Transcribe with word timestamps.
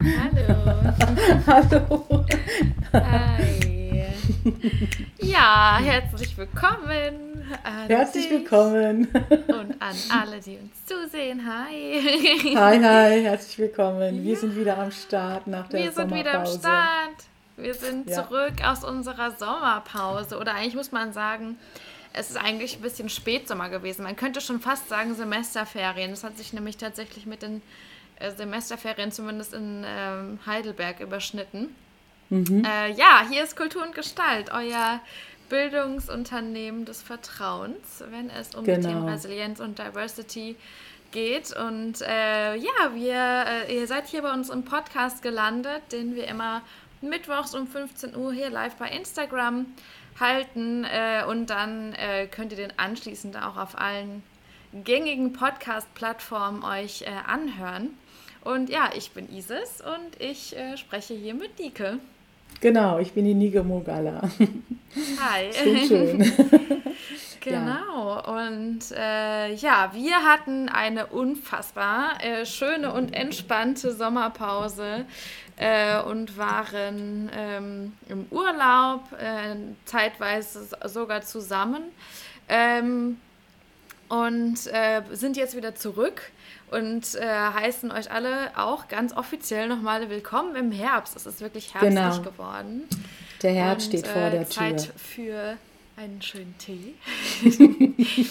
Hallo. 0.00 0.94
Hallo. 1.46 2.24
Hi. 2.94 4.06
Ja, 5.18 5.78
herzlich 5.82 6.38
willkommen. 6.38 7.44
Herzlich 7.86 8.30
willkommen. 8.30 9.08
Und 9.48 9.82
an 9.82 9.94
alle, 10.10 10.40
die 10.40 10.56
uns 10.56 10.86
zusehen. 10.86 11.42
Hi. 11.46 12.00
Hi, 12.56 12.78
hi, 12.82 13.22
herzlich 13.22 13.58
willkommen. 13.58 14.24
Wir 14.24 14.36
sind 14.36 14.56
wieder 14.56 14.78
am 14.78 14.90
Start 14.90 15.46
nach 15.46 15.68
der 15.68 15.80
Wir 15.82 15.92
sind 15.92 16.14
wieder 16.14 16.34
am 16.34 16.46
Sommerpause. 16.46 16.58
Start. 16.60 17.26
Wir 17.58 17.74
sind 17.74 18.08
Ja. 18.08 18.24
zurück 18.26 18.54
aus 18.64 18.84
unserer 18.84 19.32
Sommerpause. 19.32 20.38
Oder 20.38 20.54
eigentlich 20.54 20.76
muss 20.76 20.92
man 20.92 21.12
sagen, 21.12 21.58
es 22.14 22.30
ist 22.30 22.38
eigentlich 22.38 22.76
ein 22.76 22.82
bisschen 22.82 23.10
Spätsommer 23.10 23.68
gewesen. 23.68 24.04
Man 24.04 24.16
könnte 24.16 24.40
schon 24.40 24.60
fast 24.60 24.88
sagen 24.88 25.14
Semesterferien. 25.14 26.10
Das 26.10 26.24
hat 26.24 26.38
sich 26.38 26.54
nämlich 26.54 26.78
tatsächlich 26.78 27.26
mit 27.26 27.42
den 27.42 27.60
Semesterferien 28.36 29.12
zumindest 29.12 29.54
in 29.54 29.84
ähm, 29.86 30.38
Heidelberg 30.46 31.00
überschnitten. 31.00 31.74
Mhm. 32.28 32.64
Äh, 32.64 32.92
ja, 32.92 33.24
hier 33.28 33.42
ist 33.42 33.56
Kultur 33.56 33.82
und 33.82 33.94
Gestalt, 33.94 34.50
euer 34.52 35.00
Bildungsunternehmen 35.48 36.84
des 36.84 37.02
Vertrauens, 37.02 38.04
wenn 38.10 38.30
es 38.30 38.54
um 38.54 38.64
die 38.64 38.70
Genau. 38.70 38.88
Themen 38.88 39.08
Resilienz 39.08 39.60
und 39.60 39.78
Diversity 39.78 40.56
geht. 41.10 41.54
Und 41.54 42.00
äh, 42.02 42.54
ja, 42.54 42.94
wir, 42.94 43.44
äh, 43.68 43.76
ihr 43.76 43.86
seid 43.86 44.06
hier 44.06 44.22
bei 44.22 44.32
uns 44.32 44.48
im 44.48 44.64
Podcast 44.64 45.22
gelandet, 45.22 45.82
den 45.92 46.14
wir 46.14 46.28
immer 46.28 46.62
mittwochs 47.00 47.54
um 47.54 47.66
15 47.66 48.14
Uhr 48.16 48.32
hier 48.32 48.50
live 48.50 48.76
bei 48.76 48.88
Instagram 48.88 49.66
halten. 50.18 50.84
Äh, 50.84 51.24
und 51.26 51.50
dann 51.50 51.94
äh, 51.94 52.26
könnt 52.26 52.52
ihr 52.52 52.58
den 52.58 52.78
anschließend 52.78 53.36
auch 53.36 53.56
auf 53.56 53.78
allen 53.78 54.22
gängigen 54.72 55.32
Podcast-Plattformen 55.32 56.62
euch 56.62 57.02
äh, 57.02 57.10
anhören. 57.26 57.90
Und 58.42 58.70
ja, 58.70 58.90
ich 58.96 59.10
bin 59.10 59.30
Isis 59.30 59.82
und 59.82 60.20
ich 60.20 60.56
äh, 60.56 60.76
spreche 60.76 61.14
hier 61.14 61.34
mit 61.34 61.58
Nike. 61.58 61.98
Genau, 62.60 62.98
ich 62.98 63.12
bin 63.12 63.24
die 63.24 63.34
Nige 63.34 63.62
Mogala. 63.62 64.22
Hi. 65.20 65.52
Schön, 65.52 65.86
schön. 65.86 66.32
Genau. 67.40 68.20
Und 68.38 68.80
äh, 68.92 69.54
ja, 69.54 69.90
wir 69.94 70.24
hatten 70.26 70.68
eine 70.68 71.06
unfassbar 71.06 72.22
äh, 72.22 72.44
schöne 72.44 72.92
und 72.92 73.14
entspannte 73.14 73.94
Sommerpause 73.94 75.06
äh, 75.56 76.02
und 76.02 76.36
waren 76.36 77.30
ähm, 77.34 77.92
im 78.10 78.26
Urlaub, 78.30 79.04
äh, 79.18 79.56
zeitweise 79.86 80.68
sogar 80.84 81.22
zusammen. 81.22 81.84
Ähm, 82.48 83.18
und 84.10 84.66
äh, 84.66 85.02
sind 85.12 85.36
jetzt 85.36 85.56
wieder 85.56 85.74
zurück 85.74 86.30
und 86.70 87.14
äh, 87.16 87.26
heißen 87.28 87.90
euch 87.90 88.10
alle 88.10 88.50
auch 88.56 88.88
ganz 88.88 89.12
offiziell 89.16 89.68
nochmal 89.68 90.08
willkommen 90.10 90.54
im 90.56 90.72
Herbst. 90.72 91.16
Es 91.16 91.26
ist 91.26 91.40
wirklich 91.40 91.74
herbstlich 91.74 91.94
Genau. 91.94 92.20
geworden. 92.22 92.82
Der 93.42 93.52
Herbst 93.52 93.88
Und, 93.92 93.98
steht 93.98 94.06
vor 94.06 94.22
äh, 94.22 94.30
der 94.30 94.48
Tür. 94.48 94.76
Zeit 94.76 94.92
für 94.96 95.56
einen 95.96 96.22
schönen 96.22 96.54
Tee. 96.58 96.94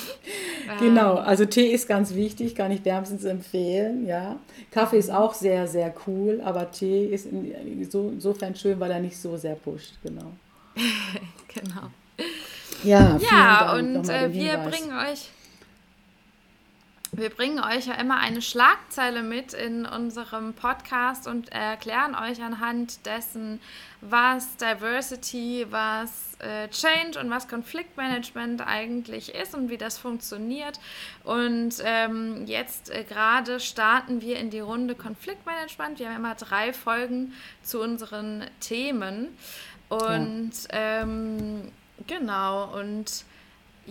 Genau, 0.79 1.15
also 1.15 1.45
Tee 1.45 1.71
ist 1.73 1.87
ganz 1.87 2.13
wichtig, 2.13 2.53
kann 2.53 2.71
ich 2.71 2.85
wärmstens 2.85 3.23
empfehlen, 3.23 4.05
ja. 4.05 4.37
Kaffee 4.69 4.99
ist 4.99 5.09
auch 5.09 5.33
sehr, 5.33 5.67
sehr 5.67 5.91
cool, 6.05 6.41
aber 6.45 6.69
Tee 6.71 7.05
ist 7.07 7.25
in, 7.25 7.87
so, 7.89 8.09
insofern 8.09 8.55
schön, 8.55 8.79
weil 8.79 8.91
er 8.91 8.99
nicht 8.99 9.17
so 9.17 9.35
sehr 9.35 9.55
pusht, 9.55 9.93
genau. 10.03 10.31
Genau. 11.55 11.89
Ja, 12.83 13.19
Ja, 13.31 13.73
und 13.73 14.07
äh, 14.09 14.31
wir 14.31 14.57
bringen 14.59 14.91
euch. 14.95 15.29
Wir 17.11 17.31
bringen 17.31 17.59
euch 17.59 17.87
ja 17.87 17.95
immer 17.95 18.17
eine 18.17 18.39
Schlagzeile 18.39 19.23
mit 19.23 19.53
in 19.53 19.87
unserem 19.87 20.53
Podcast 20.53 21.27
und 21.27 21.51
erklären 21.51 22.13
euch 22.13 22.39
anhand 22.43 23.03
dessen, 23.07 23.59
was 23.99 24.57
Diversity, 24.57 25.65
was 25.71 26.37
äh, 26.37 26.67
Change 26.69 27.19
und 27.19 27.31
was 27.31 27.47
Konfliktmanagement 27.47 28.61
eigentlich 28.65 29.33
ist 29.33 29.55
und 29.55 29.71
wie 29.71 29.77
das 29.77 29.97
funktioniert. 29.97 30.79
Und 31.23 31.75
ähm, 31.83 32.45
jetzt 32.45 32.91
äh, 32.91 33.03
gerade 33.03 33.59
starten 33.59 34.21
wir 34.21 34.37
in 34.37 34.51
die 34.51 34.59
Runde 34.59 34.93
Konfliktmanagement. 34.93 35.97
Wir 35.97 36.09
haben 36.09 36.17
immer 36.17 36.35
drei 36.35 36.73
Folgen 36.73 37.33
zu 37.63 37.81
unseren 37.81 38.45
Themen. 38.59 39.35
Und 39.89 40.51
ähm, 40.69 41.71
genau, 42.05 42.71
und 42.79 43.25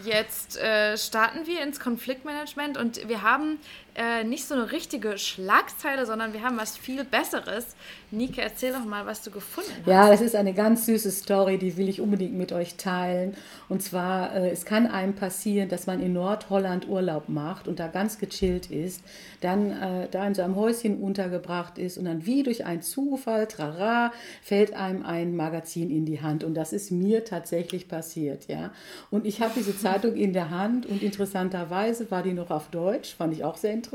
Jetzt 0.05 0.57
äh, 0.57 0.97
starten 0.97 1.47
wir 1.47 1.63
ins 1.63 1.81
Konfliktmanagement 1.81 2.77
und 2.77 3.09
wir 3.09 3.23
haben 3.23 3.59
äh, 3.99 4.23
nicht 4.23 4.47
so 4.47 4.55
eine 4.55 4.71
richtige 4.71 5.19
Schlagzeile, 5.19 6.07
sondern 6.07 6.33
wir 6.33 6.43
haben 6.43 6.57
was 6.57 6.77
viel 6.77 7.03
Besseres. 7.03 7.75
Nike, 8.13 8.39
erzähl 8.39 8.73
doch 8.73 8.85
mal, 8.85 9.05
was 9.05 9.23
du 9.23 9.31
gefunden 9.33 9.73
hast. 9.81 9.87
Ja, 9.89 10.09
das 10.09 10.21
ist 10.21 10.37
eine 10.37 10.55
ganz 10.55 10.87
süße 10.87 11.11
Story, 11.11 11.59
die 11.59 11.77
will 11.77 11.89
ich 11.89 12.01
unbedingt 12.01 12.35
mit 12.35 12.53
euch 12.53 12.77
teilen. 12.77 13.35
Und 13.69 13.83
zwar, 13.83 14.35
äh, 14.37 14.51
es 14.51 14.65
kann 14.65 14.87
einem 14.87 15.15
passieren, 15.15 15.69
dass 15.69 15.89
man 15.89 16.01
in 16.01 16.13
Nordholland 16.13 16.89
Urlaub 16.89 17.29
macht 17.29 17.67
und 17.67 17.81
da 17.81 17.89
ganz 17.89 18.19
gechillt 18.19 18.71
ist, 18.71 19.03
dann 19.41 19.73
äh, 19.73 20.09
da 20.09 20.27
in 20.27 20.35
so 20.35 20.43
einem 20.43 20.55
Häuschen 20.55 21.03
untergebracht 21.03 21.77
ist 21.77 21.99
und 21.99 22.05
dann 22.05 22.25
wie 22.25 22.45
durch 22.45 22.65
einen 22.65 22.83
Zufall, 22.83 23.49
trara, 23.49 24.13
fällt 24.43 24.75
einem 24.75 25.05
ein 25.05 25.35
Magazin 25.35 25.91
in 25.91 26.07
die 26.07 26.23
Hand. 26.23 26.45
Und 26.45 26.55
das 26.55 26.73
ist 26.73 26.93
mir 26.93 27.25
tatsächlich 27.25 27.89
passiert, 27.89 28.47
ja. 28.47 28.71
Und 29.11 29.27
ich 29.27 29.41
habe 29.41 29.55
diese 29.57 29.77
Zeitung 29.79 30.15
in 30.15 30.33
der 30.33 30.51
Hand 30.51 30.87
und 30.87 31.03
interessanterweise 31.03 32.09
war 32.13 32.23
die 32.23 32.33
noch 32.33 32.51
auf 32.51 32.69
Deutsch, 32.69 33.17
fand 33.17 33.33
ich 33.33 33.43
auch 33.43 33.57
sehr 33.57 33.73
interessant. 33.73 33.88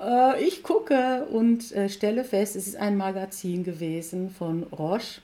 Äh, 0.00 0.44
Ich 0.44 0.62
gucke 0.62 1.26
und 1.30 1.72
äh, 1.72 1.88
stelle 1.88 2.24
fest, 2.24 2.56
es 2.56 2.66
ist 2.66 2.76
ein 2.76 2.96
Magazin 2.96 3.64
gewesen 3.64 4.30
von 4.30 4.62
Roche. 4.64 5.20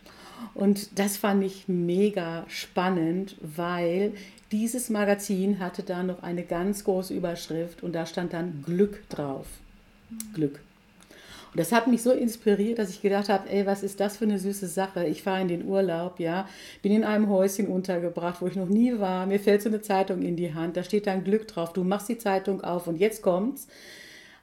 Und 0.55 0.99
das 0.99 1.17
fand 1.17 1.45
ich 1.45 1.69
mega 1.69 2.45
spannend, 2.49 3.37
weil 3.41 4.13
dieses 4.53 4.91
Magazin 4.91 5.59
hatte 5.59 5.83
da 5.83 6.03
noch 6.03 6.23
eine 6.23 6.45
ganz 6.45 6.85
große 6.85 7.15
Überschrift 7.15 7.83
und 7.83 7.93
da 7.95 8.07
stand 8.07 8.33
dann 8.33 8.63
Glück 8.65 9.09
drauf. 9.09 9.47
Glück. 10.35 10.61
Das 11.55 11.71
hat 11.71 11.87
mich 11.87 12.03
so 12.03 12.11
inspiriert, 12.11 12.79
dass 12.79 12.91
ich 12.91 13.01
gedacht 13.01 13.29
habe, 13.29 13.49
ey, 13.49 13.65
was 13.65 13.83
ist 13.83 14.01
das 14.01 14.17
für 14.17 14.25
eine 14.25 14.39
süße 14.39 14.67
Sache? 14.67 15.07
Ich 15.07 15.23
fahre 15.23 15.41
in 15.41 15.49
den 15.49 15.65
Urlaub, 15.67 16.19
ja, 16.19 16.49
bin 16.83 16.93
in 16.93 17.05
einem 17.05 17.29
Häuschen 17.29 17.69
untergebracht, 17.69 18.43
wo 18.43 18.47
ich 18.49 18.57
noch 18.57 18.69
nie 18.69 18.99
war. 18.99 19.27
Mir 19.27 19.39
fällt 19.39 19.63
so 19.63 19.69
eine 19.69 19.81
Zeitung 19.81 20.23
in 20.23 20.37
die 20.37 20.53
Hand, 20.53 20.77
da 20.77 20.83
steht 20.83 21.07
dann 21.07 21.23
Glück 21.23 21.47
drauf. 21.47 21.73
Du 21.73 21.85
machst 21.85 22.09
die 22.09 22.19
Zeitung 22.19 22.63
auf 22.63 22.89
und 22.89 22.99
jetzt 22.99 23.23
kommt's. 23.23 23.69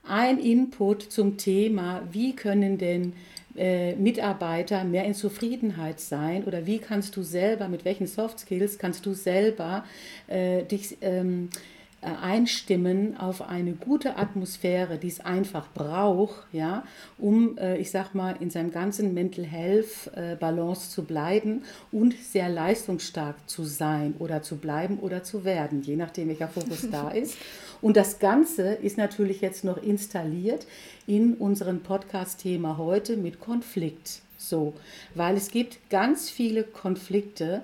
Ein 0.04 0.38
Input 0.38 1.02
zum 1.02 1.36
Thema, 1.36 2.02
wie 2.10 2.34
können 2.34 2.78
denn 2.78 3.12
äh, 3.56 3.94
Mitarbeiter 3.96 4.82
mehr 4.82 5.04
in 5.04 5.14
Zufriedenheit 5.14 6.00
sein 6.00 6.44
oder 6.44 6.66
wie 6.66 6.78
kannst 6.78 7.16
du 7.16 7.22
selber, 7.22 7.68
mit 7.68 7.84
welchen 7.84 8.06
Soft 8.06 8.40
Skills 8.40 8.78
kannst 8.78 9.04
du 9.04 9.12
selber 9.12 9.84
äh, 10.26 10.64
dich 10.64 10.96
ähm, 11.02 11.50
äh, 11.52 11.71
einstimmen 12.08 13.16
auf 13.16 13.42
eine 13.42 13.72
gute 13.72 14.16
Atmosphäre, 14.16 14.98
die 14.98 15.08
es 15.08 15.20
einfach 15.20 15.68
braucht, 15.72 16.46
ja, 16.52 16.84
um, 17.18 17.56
äh, 17.58 17.76
ich 17.78 17.90
sag 17.90 18.14
mal, 18.14 18.36
in 18.40 18.50
seinem 18.50 18.72
ganzen 18.72 19.14
Mental 19.14 19.44
Health 19.44 20.10
äh, 20.14 20.36
Balance 20.36 20.90
zu 20.90 21.04
bleiben 21.04 21.62
und 21.92 22.14
sehr 22.14 22.48
leistungsstark 22.48 23.36
zu 23.48 23.64
sein 23.64 24.14
oder 24.18 24.42
zu 24.42 24.56
bleiben 24.56 24.98
oder 24.98 25.22
zu 25.22 25.44
werden, 25.44 25.82
je 25.82 25.96
nachdem, 25.96 26.28
welcher 26.28 26.48
Fokus 26.48 26.88
da 26.90 27.10
ist. 27.12 27.36
Und 27.80 27.96
das 27.96 28.18
Ganze 28.18 28.72
ist 28.74 28.96
natürlich 28.98 29.40
jetzt 29.40 29.64
noch 29.64 29.80
installiert 29.82 30.66
in 31.06 31.34
unserem 31.34 31.80
Podcast-Thema 31.80 32.78
heute 32.78 33.16
mit 33.16 33.40
Konflikt. 33.40 34.22
So, 34.38 34.74
weil 35.14 35.36
es 35.36 35.50
gibt 35.50 35.78
ganz 35.88 36.28
viele 36.28 36.64
Konflikte, 36.64 37.62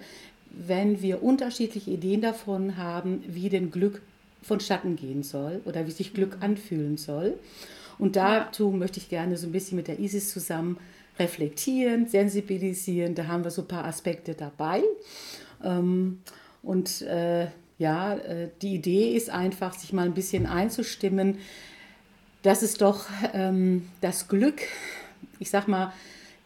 wenn 0.50 1.02
wir 1.02 1.22
unterschiedliche 1.22 1.90
Ideen 1.90 2.20
davon 2.20 2.76
haben, 2.76 3.22
wie 3.26 3.48
denn 3.48 3.70
Glück 3.70 4.00
vonstatten 4.48 4.96
gehen 4.96 5.22
soll 5.22 5.60
oder 5.64 5.86
wie 5.86 5.90
sich 5.92 6.14
Glück 6.14 6.38
anfühlen 6.40 6.96
soll. 6.96 7.38
Und 7.98 8.16
dazu 8.16 8.70
möchte 8.70 8.98
ich 8.98 9.08
gerne 9.08 9.36
so 9.36 9.46
ein 9.46 9.52
bisschen 9.52 9.76
mit 9.76 9.88
der 9.88 9.98
ISIS 10.00 10.32
zusammen 10.32 10.78
reflektieren, 11.18 12.06
sensibilisieren. 12.06 13.14
Da 13.14 13.26
haben 13.26 13.44
wir 13.44 13.50
so 13.50 13.62
ein 13.62 13.68
paar 13.68 13.84
Aspekte 13.84 14.34
dabei. 14.34 14.82
Ähm, 15.64 16.20
und 16.62 17.02
äh, 17.02 17.48
ja, 17.78 18.14
äh, 18.14 18.48
die 18.62 18.74
Idee 18.74 19.16
ist 19.16 19.30
einfach, 19.30 19.74
sich 19.74 19.92
mal 19.92 20.06
ein 20.06 20.14
bisschen 20.14 20.46
einzustimmen. 20.46 21.38
dass 22.42 22.62
es 22.62 22.74
doch 22.74 23.06
ähm, 23.34 23.88
das 24.00 24.28
Glück, 24.28 24.60
ich 25.40 25.50
sag 25.50 25.66
mal, 25.66 25.92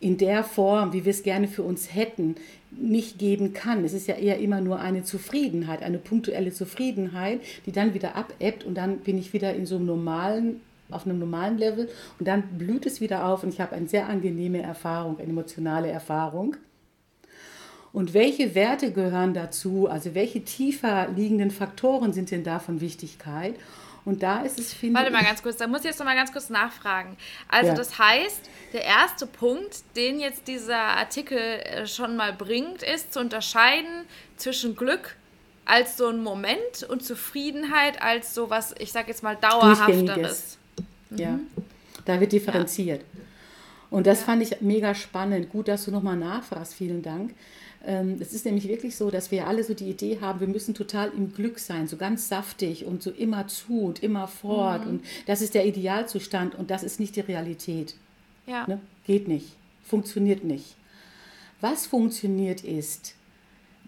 in 0.00 0.16
der 0.16 0.42
Form, 0.42 0.92
wie 0.94 1.04
wir 1.04 1.10
es 1.10 1.22
gerne 1.22 1.48
für 1.48 1.62
uns 1.62 1.94
hätten, 1.94 2.36
nicht 2.78 3.18
geben 3.18 3.52
kann. 3.52 3.84
Es 3.84 3.92
ist 3.92 4.06
ja 4.06 4.14
eher 4.14 4.38
immer 4.38 4.60
nur 4.60 4.80
eine 4.80 5.02
Zufriedenheit, 5.04 5.82
eine 5.82 5.98
punktuelle 5.98 6.52
Zufriedenheit, 6.52 7.40
die 7.66 7.72
dann 7.72 7.94
wieder 7.94 8.16
abebbt 8.16 8.64
und 8.64 8.74
dann 8.74 8.98
bin 8.98 9.18
ich 9.18 9.32
wieder 9.32 9.54
in 9.54 9.66
so 9.66 9.76
einem 9.76 9.86
normalen, 9.86 10.60
auf 10.90 11.06
einem 11.06 11.18
normalen 11.18 11.58
Level 11.58 11.88
und 12.18 12.28
dann 12.28 12.42
blüht 12.58 12.86
es 12.86 13.00
wieder 13.00 13.26
auf 13.26 13.42
und 13.42 13.50
ich 13.50 13.60
habe 13.60 13.74
eine 13.74 13.88
sehr 13.88 14.08
angenehme 14.08 14.62
Erfahrung, 14.62 15.18
eine 15.18 15.28
emotionale 15.28 15.88
Erfahrung. 15.88 16.56
Und 17.92 18.14
welche 18.14 18.54
Werte 18.54 18.90
gehören 18.90 19.34
dazu? 19.34 19.86
Also 19.86 20.14
welche 20.14 20.42
tiefer 20.42 21.08
liegenden 21.14 21.50
Faktoren 21.50 22.14
sind 22.14 22.30
denn 22.30 22.42
da 22.42 22.58
von 22.58 22.80
Wichtigkeit? 22.80 23.54
Und 24.04 24.22
da 24.22 24.42
ist 24.42 24.58
es, 24.58 24.72
finde 24.72 24.98
Warte 24.98 25.12
mal 25.12 25.22
ganz 25.22 25.42
kurz, 25.42 25.56
da 25.58 25.66
muss 25.68 25.80
ich 25.80 25.86
jetzt 25.86 25.98
noch 25.98 26.06
mal 26.06 26.16
ganz 26.16 26.32
kurz 26.32 26.50
nachfragen. 26.50 27.16
Also 27.48 27.68
ja. 27.68 27.74
das 27.74 27.98
heißt, 27.98 28.40
der 28.72 28.84
erste 28.84 29.26
Punkt, 29.26 29.82
den 29.96 30.18
jetzt 30.18 30.48
dieser 30.48 30.78
Artikel 30.78 31.38
äh, 31.38 31.86
schon 31.86 32.16
mal 32.16 32.32
bringt, 32.32 32.82
ist 32.82 33.12
zu 33.12 33.20
unterscheiden 33.20 34.06
zwischen 34.36 34.74
Glück 34.74 35.16
als 35.64 35.96
so 35.96 36.08
ein 36.08 36.22
Moment 36.22 36.82
und 36.88 37.04
Zufriedenheit 37.04 38.02
als 38.02 38.34
so 38.34 38.50
was, 38.50 38.74
ich 38.78 38.90
sage 38.90 39.08
jetzt 39.08 39.22
mal, 39.22 39.36
dauerhafteres. 39.36 40.58
Mhm. 41.10 41.18
Ja, 41.18 41.38
da 42.04 42.18
wird 42.18 42.32
differenziert. 42.32 43.02
Ja. 43.02 43.20
Und 43.90 44.06
das 44.06 44.20
ja. 44.20 44.26
fand 44.26 44.42
ich 44.42 44.60
mega 44.60 44.94
spannend. 44.94 45.50
Gut, 45.50 45.68
dass 45.68 45.84
du 45.84 45.90
nochmal 45.92 46.16
nachfragst. 46.16 46.74
Vielen 46.74 47.02
Dank. 47.02 47.34
Ähm, 47.84 48.16
es 48.20 48.32
ist 48.32 48.44
nämlich 48.44 48.68
wirklich 48.68 48.96
so, 48.96 49.10
dass 49.10 49.30
wir 49.30 49.46
alle 49.46 49.64
so 49.64 49.74
die 49.74 49.90
Idee 49.90 50.20
haben, 50.20 50.40
wir 50.40 50.48
müssen 50.48 50.74
total 50.74 51.10
im 51.16 51.32
Glück 51.34 51.58
sein, 51.58 51.88
so 51.88 51.96
ganz 51.96 52.28
saftig 52.28 52.84
und 52.84 53.02
so 53.02 53.10
immer 53.10 53.48
zu 53.48 53.80
und 53.80 54.02
immer 54.02 54.28
fort. 54.28 54.84
Mhm. 54.84 54.90
Und 54.90 55.04
das 55.26 55.42
ist 55.42 55.54
der 55.54 55.66
Idealzustand 55.66 56.54
und 56.54 56.70
das 56.70 56.82
ist 56.82 57.00
nicht 57.00 57.16
die 57.16 57.20
Realität. 57.20 57.96
Ja. 58.46 58.66
Ne? 58.66 58.80
Geht 59.06 59.28
nicht, 59.28 59.56
funktioniert 59.84 60.44
nicht. 60.44 60.76
Was 61.60 61.86
funktioniert 61.86 62.64
ist, 62.64 63.14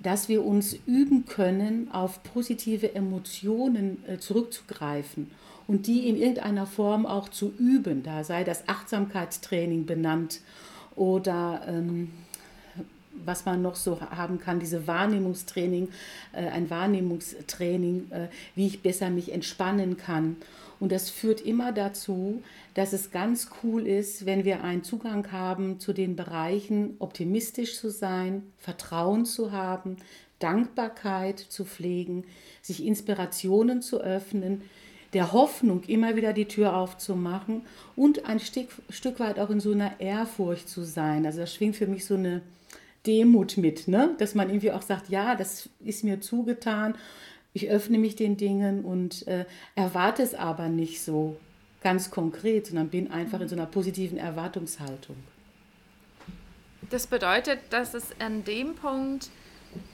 dass 0.03 0.29
wir 0.29 0.45
uns 0.45 0.77
üben 0.87 1.25
können, 1.25 1.91
auf 1.93 2.23
positive 2.23 2.95
Emotionen 2.95 4.05
äh, 4.07 4.19
zurückzugreifen 4.19 5.31
und 5.67 5.87
die 5.87 6.09
in 6.09 6.17
irgendeiner 6.17 6.67
Form 6.67 7.07
auch 7.07 7.29
zu 7.29 7.53
üben. 7.59 8.03
Da 8.03 8.25
sei 8.25 8.45
das 8.45 8.69
Achtsamkeitstraining 8.69 9.87
benannt 9.87 10.41
oder 10.95 11.63
ähm, 11.67 12.11
was 13.25 13.45
man 13.45 13.63
noch 13.63 13.77
so 13.77 14.01
haben 14.01 14.39
kann, 14.39 14.61
diese 14.61 14.87
Wahrnehmungstraining, 14.87 15.89
äh, 16.33 16.49
ein 16.49 16.71
Wahrnehmungstraining, 16.71 18.11
äh, 18.11 18.29
wie 18.55 18.67
ich 18.67 18.83
besser 18.83 19.11
mich 19.11 19.33
entspannen 19.33 19.97
kann. 19.97 20.37
Und 20.81 20.93
das 20.93 21.09
führt 21.09 21.41
immer 21.41 21.73
dazu, 21.73 22.43
dass 22.75 22.93
es 22.93 23.11
ganz 23.11 23.49
cool 23.63 23.87
ist, 23.87 24.27
wenn 24.27 24.45
wir 24.45 24.65
einen 24.65 24.83
Zugang 24.83 25.31
haben 25.33 25.79
zu 25.81 25.93
den 25.93 26.17
Bereichen, 26.17 26.97
optimistisch 26.99 27.79
zu 27.79 27.91
sein, 27.91 28.43
Vertrauen 28.59 29.25
zu 29.25 29.53
haben, 29.53 29.97
Dankbarkeit 30.41 31.39
zu 31.39 31.65
pflegen, 31.65 32.25
sich 32.61 32.85
Inspirationen 32.85 33.81
zu 33.81 34.01
öffnen, 34.01 34.63
der 35.15 35.33
Hoffnung 35.33 35.85
immer 35.85 36.17
wieder 36.17 36.33
die 36.33 36.47
Tür 36.47 36.77
aufzumachen 36.77 37.63
und 37.95 38.27
ein 38.27 38.41
Stück, 38.41 38.69
Stück 38.91 39.21
weit 39.21 39.39
auch 39.39 39.51
in 39.51 39.61
so 39.61 39.71
einer 39.71 40.01
Ehrfurcht 40.01 40.69
zu 40.69 40.83
sein. 40.83 41.25
Also 41.25 41.39
das 41.39 41.55
schwingt 41.55 41.77
für 41.77 41.87
mich 41.87 42.05
so 42.05 42.15
eine 42.15 42.43
Demut 43.07 43.57
mit, 43.57 43.89
ne? 43.89 44.15
dass 44.19 44.35
man 44.35 44.49
irgendwie 44.49 44.73
auch 44.73 44.83
sagt, 44.83 45.09
ja, 45.09 45.35
das 45.35 45.69
ist 45.85 46.05
mir 46.05 46.21
zugetan, 46.21 46.95
ich 47.53 47.69
öffne 47.71 47.99
mich 47.99 48.17
den 48.17 48.37
Dingen 48.37 48.85
und 48.85 49.27
äh, 49.29 49.45
erwarte 49.75 50.23
es 50.23 50.35
aber 50.35 50.69
nicht 50.69 51.03
so 51.03 51.37
ganz 51.83 52.11
konkret, 52.11 52.67
sondern 52.67 52.89
bin 52.89 53.11
einfach 53.11 53.41
in 53.41 53.49
so 53.49 53.55
einer 53.55 53.67
positiven 53.67 54.19
Erwartungshaltung. 54.19 55.17
Das 56.91 57.07
bedeutet, 57.07 57.61
dass 57.71 57.95
es 57.95 58.09
an 58.19 58.45
dem 58.45 58.75
Punkt 58.75 59.31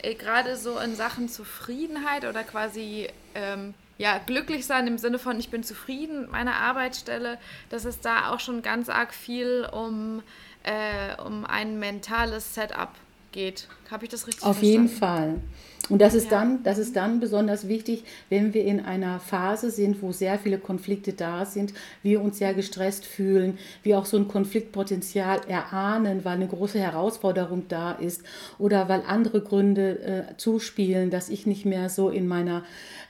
äh, 0.02 0.14
gerade 0.14 0.56
so 0.56 0.78
in 0.78 0.94
Sachen 0.94 1.28
Zufriedenheit 1.28 2.24
oder 2.24 2.42
quasi 2.44 3.08
ähm, 3.34 3.74
ja, 3.98 4.18
glücklich 4.18 4.64
sein 4.64 4.86
im 4.86 4.96
Sinne 4.96 5.18
von, 5.18 5.38
ich 5.38 5.50
bin 5.50 5.62
zufrieden 5.62 6.22
mit 6.22 6.30
meiner 6.30 6.54
Arbeitsstelle, 6.54 7.38
dass 7.68 7.84
es 7.84 8.00
da 8.00 8.30
auch 8.30 8.40
schon 8.40 8.62
ganz 8.62 8.88
arg 8.88 9.12
viel 9.12 9.68
um 9.70 10.22
äh, 10.62 11.20
um 11.22 11.44
ein 11.44 11.78
mentales 11.78 12.54
Setup 12.54 12.90
geht. 13.32 13.68
Habe 13.90 14.04
ich 14.04 14.10
das 14.10 14.26
richtig 14.26 14.44
Auf 14.44 14.58
verstanden? 14.58 14.86
jeden 14.86 14.88
Fall. 14.88 15.40
Und 15.88 16.00
das 16.00 16.14
ist, 16.14 16.30
ja. 16.30 16.38
dann, 16.38 16.62
das 16.62 16.78
ist 16.78 16.94
dann 16.94 17.18
besonders 17.18 17.66
wichtig, 17.66 18.04
wenn 18.28 18.54
wir 18.54 18.64
in 18.64 18.80
einer 18.80 19.18
Phase 19.18 19.70
sind, 19.70 20.02
wo 20.02 20.12
sehr 20.12 20.38
viele 20.38 20.58
Konflikte 20.58 21.12
da 21.12 21.44
sind, 21.44 21.72
wir 22.02 22.20
uns 22.20 22.38
sehr 22.38 22.54
gestresst 22.54 23.04
fühlen, 23.04 23.58
wir 23.82 23.98
auch 23.98 24.06
so 24.06 24.16
ein 24.16 24.28
Konfliktpotenzial 24.28 25.40
erahnen, 25.48 26.24
weil 26.24 26.34
eine 26.34 26.46
große 26.46 26.78
Herausforderung 26.78 27.64
da 27.68 27.92
ist 27.92 28.22
oder 28.58 28.88
weil 28.88 29.02
andere 29.06 29.40
Gründe 29.40 29.98
äh, 30.00 30.36
zuspielen, 30.36 31.10
dass 31.10 31.28
ich 31.28 31.46
nicht 31.46 31.64
mehr 31.64 31.88
so 31.88 32.08
in 32.08 32.28
meiner 32.28 32.62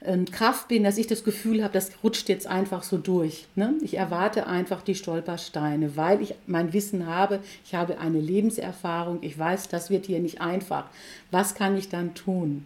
ähm, 0.02 0.24
Kraft 0.24 0.68
bin, 0.68 0.84
dass 0.84 0.96
ich 0.96 1.06
das 1.06 1.24
Gefühl 1.24 1.62
habe, 1.62 1.74
das 1.74 1.90
rutscht 2.02 2.28
jetzt 2.28 2.46
einfach 2.46 2.82
so 2.82 2.96
durch. 2.96 3.46
Ne? 3.56 3.74
Ich 3.82 3.96
erwarte 3.98 4.46
einfach 4.46 4.80
die 4.80 4.94
Stolpersteine, 4.94 5.96
weil 5.96 6.22
ich 6.22 6.34
mein 6.46 6.72
Wissen 6.72 7.06
habe, 7.06 7.40
ich 7.64 7.74
habe 7.74 7.98
eine 7.98 8.20
Lebenserfahrung, 8.20 9.18
ich 9.20 9.38
weiß, 9.38 9.68
das 9.68 9.90
wird 9.90 10.06
hier 10.06 10.20
nicht 10.20 10.40
einfach. 10.40 10.86
Was 11.30 11.54
kann 11.54 11.76
ich 11.76 11.88
dann 11.90 12.14
tun? 12.14 12.59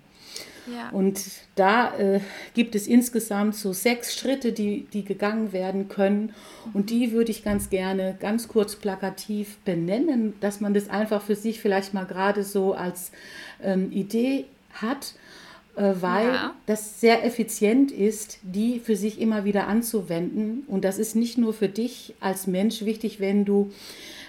Ja. 0.67 0.89
Und 0.91 1.21
da 1.57 1.95
äh, 1.99 2.21
gibt 2.55 2.75
es 2.75 2.87
insgesamt 2.87 3.55
so 3.55 3.73
sechs 3.73 4.17
Schritte, 4.17 4.53
die, 4.53 4.87
die 4.93 5.05
gegangen 5.05 5.53
werden 5.53 5.89
können. 5.89 6.35
Und 6.73 6.89
die 6.89 7.13
würde 7.13 7.31
ich 7.31 7.45
ganz 7.45 7.69
gerne 7.69 8.17
ganz 8.19 8.49
kurz 8.49 8.77
plakativ 8.77 9.59
benennen, 9.65 10.35
dass 10.41 10.61
man 10.61 10.73
das 10.73 10.89
einfach 10.89 11.21
für 11.21 11.37
sich 11.37 11.61
vielleicht 11.61 11.93
mal 11.93 12.07
gerade 12.07 12.45
so 12.45 12.73
als 12.73 13.13
ähm, 13.63 13.93
Idee 13.93 14.47
hat 14.73 15.15
äh, 15.77 15.95
weil 16.01 16.29
ja. 16.29 16.55
das 16.67 17.01
sehr 17.01 17.25
effizient 17.25 17.91
ist, 17.91 18.39
die 18.43 18.79
für 18.79 18.95
sich 18.95 19.21
immer 19.21 19.45
wieder 19.45 19.67
anzuwenden. 19.67 20.63
Und 20.69 20.85
das 20.85 20.99
ist 20.99 21.17
nicht 21.17 21.37
nur 21.37 21.53
für 21.53 21.69
dich 21.69 22.15
als 22.21 22.47
Mensch 22.47 22.85
wichtig, 22.85 23.19
wenn 23.19 23.45
du, 23.45 23.73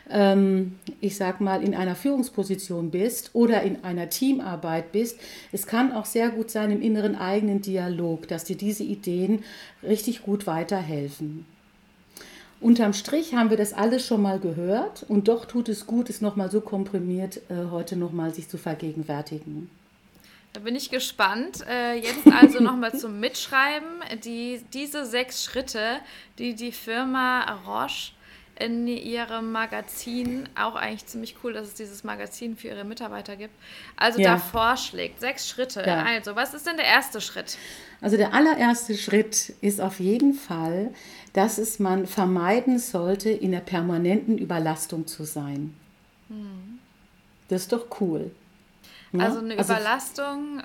ähm, 0.10 0.80
ich 1.02 1.18
sag 1.18 1.42
mal, 1.42 1.64
in 1.64 1.76
einer 1.76 1.96
Führungsposition 1.96 2.92
bist 2.92 3.32
oder 3.34 3.62
in 3.64 3.84
einer 3.84 4.10
Teamarbeit 4.10 4.92
bist. 4.92 5.20
Es 5.52 5.68
kann 5.68 5.92
auch 5.92 6.06
sehr 6.06 6.30
gut 6.30 6.50
sein 6.52 6.72
im 6.72 6.82
inneren 6.82 7.16
eigenen 7.16 7.62
Dialog, 7.62 8.28
dass 8.28 8.44
dir 8.44 8.58
diese 8.58 8.84
Ideen 8.84 9.44
richtig 9.84 10.24
gut 10.24 10.48
weiterhelfen. 10.48 11.46
Unterm 12.62 12.94
Strich 12.94 13.36
haben 13.36 13.50
wir 13.50 13.58
das 13.58 13.74
alles 13.74 14.08
schon 14.08 14.22
mal 14.22 14.40
gehört 14.40 15.06
und 15.08 15.28
doch 15.28 15.46
tut 15.46 15.70
es 15.70 15.86
gut, 15.86 16.10
es 16.10 16.22
nochmal 16.22 16.50
so 16.50 16.62
komprimiert 16.62 17.42
äh, 17.50 17.70
heute 17.70 17.96
nochmal 17.96 18.34
sich 18.34 18.48
zu 18.48 18.58
vergegenwärtigen. 18.58 19.70
Da 20.54 20.62
bin 20.62 20.74
ich 20.74 20.90
gespannt. 20.90 21.66
Äh, 21.70 21.96
jetzt 21.96 22.26
also 22.28 22.62
nochmal 22.64 22.98
zum 22.98 23.20
Mitschreiben. 23.20 23.88
Die, 24.24 24.62
diese 24.74 25.06
sechs 25.06 25.44
Schritte, 25.44 25.98
die 26.40 26.56
die 26.56 26.72
Firma 26.72 27.60
Roche 27.68 28.15
in 28.58 28.88
ihrem 28.88 29.52
Magazin, 29.52 30.48
auch 30.56 30.76
eigentlich 30.76 31.06
ziemlich 31.06 31.36
cool, 31.44 31.54
dass 31.54 31.68
es 31.68 31.74
dieses 31.74 32.04
Magazin 32.04 32.56
für 32.56 32.70
ihre 32.70 32.86
Mitarbeiter 32.86 33.36
gibt, 33.36 33.54
also 33.98 34.20
ja. 34.20 34.34
da 34.34 34.38
vorschlägt. 34.38 35.20
Sechs 35.20 35.50
Schritte. 35.50 35.84
Ja. 35.86 36.04
Also, 36.04 36.36
was 36.36 36.54
ist 36.54 36.66
denn 36.66 36.78
der 36.78 36.86
erste 36.86 37.20
Schritt? 37.20 37.58
Also 38.02 38.18
der 38.18 38.34
allererste 38.34 38.96
Schritt 38.96 39.54
ist 39.62 39.82
auf 39.82 40.00
jeden 40.00 40.34
Fall, 40.34 40.94
dass 41.34 41.58
es 41.58 41.80
man 41.80 42.08
vermeiden 42.08 42.80
sollte, 42.80 43.30
in 43.30 43.52
der 43.52 43.60
permanenten 43.60 44.38
Überlastung 44.38 45.06
zu 45.06 45.26
sein. 45.26 45.76
Hm. 46.30 46.80
Das 47.50 47.64
ist 47.64 47.74
doch 47.74 47.88
cool. 48.00 48.32
Ne? 49.12 49.24
Also 49.24 49.40
eine 49.40 49.58
also 49.58 49.74
Überlastung. 49.74 50.64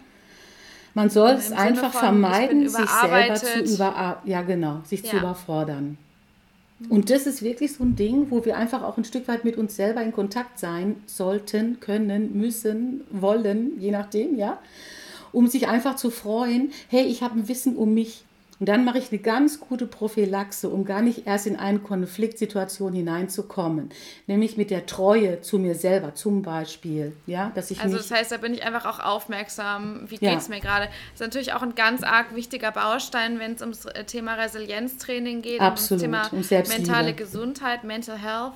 Man 0.94 1.08
soll 1.08 1.30
es 1.30 1.52
einfach 1.52 1.92
vermeiden, 1.92 2.68
sich 2.68 2.88
selber 2.88 3.34
zu 3.34 3.60
über, 3.60 4.22
ja 4.24 4.42
genau, 4.42 4.80
sich 4.84 5.02
ja. 5.02 5.10
zu 5.10 5.16
überfordern. 5.18 5.98
Und 6.88 7.10
das 7.10 7.26
ist 7.26 7.42
wirklich 7.42 7.74
so 7.74 7.84
ein 7.84 7.94
Ding, 7.94 8.30
wo 8.30 8.44
wir 8.44 8.56
einfach 8.56 8.82
auch 8.82 8.96
ein 8.96 9.04
Stück 9.04 9.28
weit 9.28 9.44
mit 9.44 9.58
uns 9.58 9.76
selber 9.76 10.02
in 10.02 10.12
Kontakt 10.12 10.58
sein 10.58 10.96
sollten, 11.06 11.78
können, 11.80 12.38
müssen, 12.38 13.02
wollen, 13.10 13.78
je 13.80 13.90
nachdem, 13.90 14.36
ja, 14.36 14.58
um 15.32 15.46
sich 15.46 15.68
einfach 15.68 15.96
zu 15.96 16.10
freuen, 16.10 16.72
hey, 16.88 17.04
ich 17.04 17.22
habe 17.22 17.38
ein 17.38 17.48
Wissen 17.48 17.76
um 17.76 17.92
mich, 17.92 18.24
und 18.60 18.68
dann 18.68 18.84
mache 18.84 18.98
ich 18.98 19.10
eine 19.10 19.20
ganz 19.20 19.58
gute 19.58 19.86
Prophylaxe, 19.86 20.68
um 20.68 20.84
gar 20.84 21.00
nicht 21.00 21.26
erst 21.26 21.46
in 21.46 21.56
eine 21.56 21.78
Konfliktsituation 21.78 22.92
hineinzukommen. 22.92 23.88
Nämlich 24.26 24.58
mit 24.58 24.70
der 24.70 24.84
Treue 24.84 25.40
zu 25.40 25.58
mir 25.58 25.74
selber 25.74 26.14
zum 26.14 26.42
Beispiel. 26.42 27.16
Ja, 27.26 27.50
dass 27.54 27.70
ich 27.70 27.80
also 27.80 27.96
das 27.96 28.10
heißt, 28.10 28.30
da 28.30 28.36
bin 28.36 28.52
ich 28.52 28.62
einfach 28.62 28.84
auch 28.84 29.00
aufmerksam, 29.02 30.02
wie 30.08 30.18
geht 30.18 30.38
es 30.38 30.50
mir 30.50 30.60
gerade. 30.60 30.86
Das 30.86 31.14
ist 31.14 31.20
natürlich 31.20 31.54
auch 31.54 31.62
ein 31.62 31.74
ganz 31.74 32.02
arg 32.02 32.34
wichtiger 32.34 32.70
Baustein, 32.70 33.38
wenn 33.38 33.52
es 33.52 33.62
ums 33.62 33.86
Thema 34.06 34.34
Resilienztraining 34.34 35.40
geht, 35.40 35.60
Absolut. 35.62 36.02
ums 36.02 36.48
Thema 36.48 36.68
mentale 36.68 37.14
Gesundheit, 37.14 37.84
Mental 37.84 38.18
Health 38.18 38.52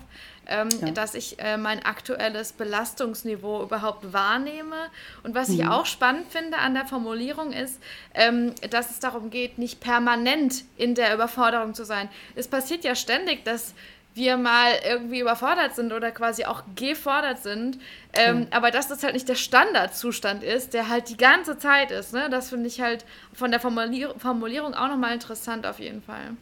ähm, 0.46 0.68
ja. 0.80 0.90
dass 0.90 1.14
ich 1.14 1.38
äh, 1.38 1.56
mein 1.56 1.84
aktuelles 1.84 2.52
Belastungsniveau 2.52 3.62
überhaupt 3.62 4.12
wahrnehme. 4.12 4.76
Und 5.22 5.34
was 5.34 5.48
mhm. 5.48 5.54
ich 5.54 5.66
auch 5.66 5.86
spannend 5.86 6.26
finde 6.30 6.58
an 6.58 6.74
der 6.74 6.86
Formulierung 6.86 7.52
ist, 7.52 7.80
ähm, 8.14 8.54
dass 8.70 8.90
es 8.90 9.00
darum 9.00 9.30
geht, 9.30 9.58
nicht 9.58 9.80
permanent 9.80 10.64
in 10.76 10.94
der 10.94 11.14
Überforderung 11.14 11.74
zu 11.74 11.84
sein. 11.84 12.08
Es 12.34 12.48
passiert 12.48 12.84
ja 12.84 12.94
ständig, 12.94 13.44
dass 13.44 13.74
wir 14.14 14.36
mal 14.36 14.72
irgendwie 14.86 15.20
überfordert 15.20 15.74
sind 15.74 15.92
oder 15.92 16.12
quasi 16.12 16.44
auch 16.44 16.62
gefordert 16.76 17.42
sind. 17.42 17.78
Ähm, 18.12 18.40
mhm. 18.40 18.46
Aber 18.50 18.70
dass 18.70 18.88
das 18.88 19.02
halt 19.02 19.14
nicht 19.14 19.28
der 19.28 19.34
Standardzustand 19.34 20.42
ist, 20.44 20.72
der 20.72 20.88
halt 20.88 21.08
die 21.08 21.16
ganze 21.16 21.58
Zeit 21.58 21.90
ist. 21.90 22.12
Ne? 22.12 22.28
Das 22.30 22.50
finde 22.50 22.68
ich 22.68 22.80
halt 22.80 23.04
von 23.32 23.50
der 23.50 23.60
Formulier 23.60 24.14
Formulierung 24.18 24.74
auch 24.74 24.88
nochmal 24.88 25.14
interessant 25.14 25.66
auf 25.66 25.80
jeden 25.80 26.02
Fall. 26.02 26.36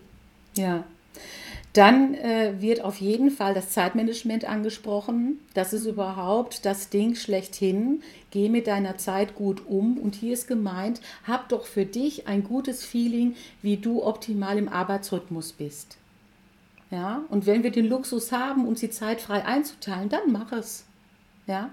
Ja. 0.55 0.85
Dann 1.73 2.15
äh, 2.15 2.61
wird 2.61 2.83
auf 2.83 3.01
jeden 3.01 3.31
Fall 3.31 3.55
das 3.55 3.71
Zeitmanagement 3.71 4.45
angesprochen. 4.45 5.39
Das 5.55 5.73
ist 5.73 5.87
überhaupt 5.87 6.67
das 6.67 6.91
Ding 6.91 7.15
schlechthin. 7.15 8.03
Geh 8.31 8.51
mit 8.51 8.67
deiner 8.67 8.99
Zeit 8.99 9.35
gut 9.35 9.67
um. 9.67 9.97
Und 9.97 10.15
hier 10.15 10.35
ist 10.35 10.47
gemeint, 10.47 11.01
hab 11.27 11.49
doch 11.49 11.65
für 11.65 11.87
dich 11.87 12.29
ein 12.29 12.45
gutes 12.45 12.85
Feeling, 12.85 13.37
wie 13.63 13.79
du 13.79 14.05
optimal 14.05 14.59
im 14.59 14.69
Arbeitsrhythmus 14.69 15.53
bist. 15.53 15.97
Ja, 16.91 17.23
und 17.31 17.47
wenn 17.47 17.63
wir 17.63 17.71
den 17.71 17.89
Luxus 17.89 18.33
haben, 18.33 18.69
uns 18.69 18.81
die 18.81 18.91
Zeit 18.91 19.23
frei 19.23 19.47
einzuteilen, 19.47 20.11
dann 20.11 20.31
mach 20.31 20.53
es. 20.53 20.85
Ja, 21.47 21.71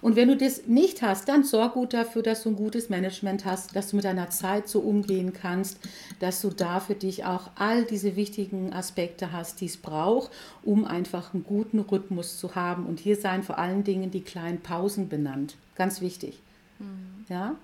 und 0.00 0.16
wenn 0.16 0.28
du 0.28 0.36
das 0.36 0.66
nicht 0.66 1.02
hast, 1.02 1.28
dann 1.28 1.42
sorg 1.42 1.74
gut 1.74 1.92
dafür, 1.92 2.22
dass 2.22 2.42
du 2.42 2.50
ein 2.50 2.56
gutes 2.56 2.88
Management 2.88 3.44
hast, 3.44 3.74
dass 3.74 3.90
du 3.90 3.96
mit 3.96 4.04
deiner 4.04 4.30
Zeit 4.30 4.68
so 4.68 4.80
umgehen 4.80 5.32
kannst, 5.32 5.78
dass 6.20 6.40
du 6.40 6.50
da 6.50 6.80
für 6.80 6.94
dich 6.94 7.24
auch 7.24 7.50
all 7.56 7.84
diese 7.84 8.14
wichtigen 8.14 8.72
Aspekte 8.72 9.32
hast, 9.32 9.60
die 9.60 9.66
es 9.66 9.76
braucht, 9.76 10.30
um 10.62 10.84
einfach 10.84 11.34
einen 11.34 11.44
guten 11.44 11.80
Rhythmus 11.80 12.38
zu 12.38 12.54
haben. 12.54 12.86
Und 12.86 13.00
hier 13.00 13.16
seien 13.16 13.42
vor 13.42 13.58
allen 13.58 13.82
Dingen 13.82 14.10
die 14.10 14.22
kleinen 14.22 14.60
Pausen 14.60 15.08
benannt. 15.08 15.56
Ganz 15.74 16.00
wichtig. 16.00 16.40
Mhm. 16.78 17.24
Ja? 17.28 17.56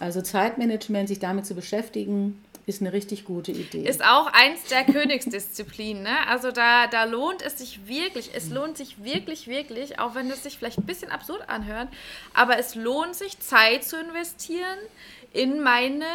Also 0.00 0.22
Zeitmanagement, 0.22 1.08
sich 1.08 1.20
damit 1.20 1.46
zu 1.46 1.54
beschäftigen, 1.54 2.42
ist 2.66 2.80
eine 2.80 2.92
richtig 2.92 3.24
gute 3.24 3.50
Idee. 3.50 3.86
Ist 3.88 4.04
auch 4.04 4.26
eins 4.32 4.64
der 4.64 4.84
Königsdisziplinen. 4.92 6.02
Ne? 6.02 6.26
Also 6.28 6.50
da, 6.52 6.86
da 6.86 7.04
lohnt 7.04 7.42
es 7.42 7.58
sich 7.58 7.86
wirklich, 7.86 8.30
es 8.34 8.50
lohnt 8.50 8.76
sich 8.76 9.02
wirklich, 9.02 9.48
wirklich, 9.48 9.98
auch 9.98 10.14
wenn 10.14 10.30
es 10.30 10.42
sich 10.42 10.58
vielleicht 10.58 10.78
ein 10.78 10.86
bisschen 10.86 11.10
absurd 11.10 11.48
anhört, 11.48 11.88
aber 12.34 12.58
es 12.58 12.74
lohnt 12.74 13.16
sich, 13.16 13.38
Zeit 13.40 13.84
zu 13.84 13.98
investieren 13.98 14.78
in 15.32 15.60
meine 15.60 16.06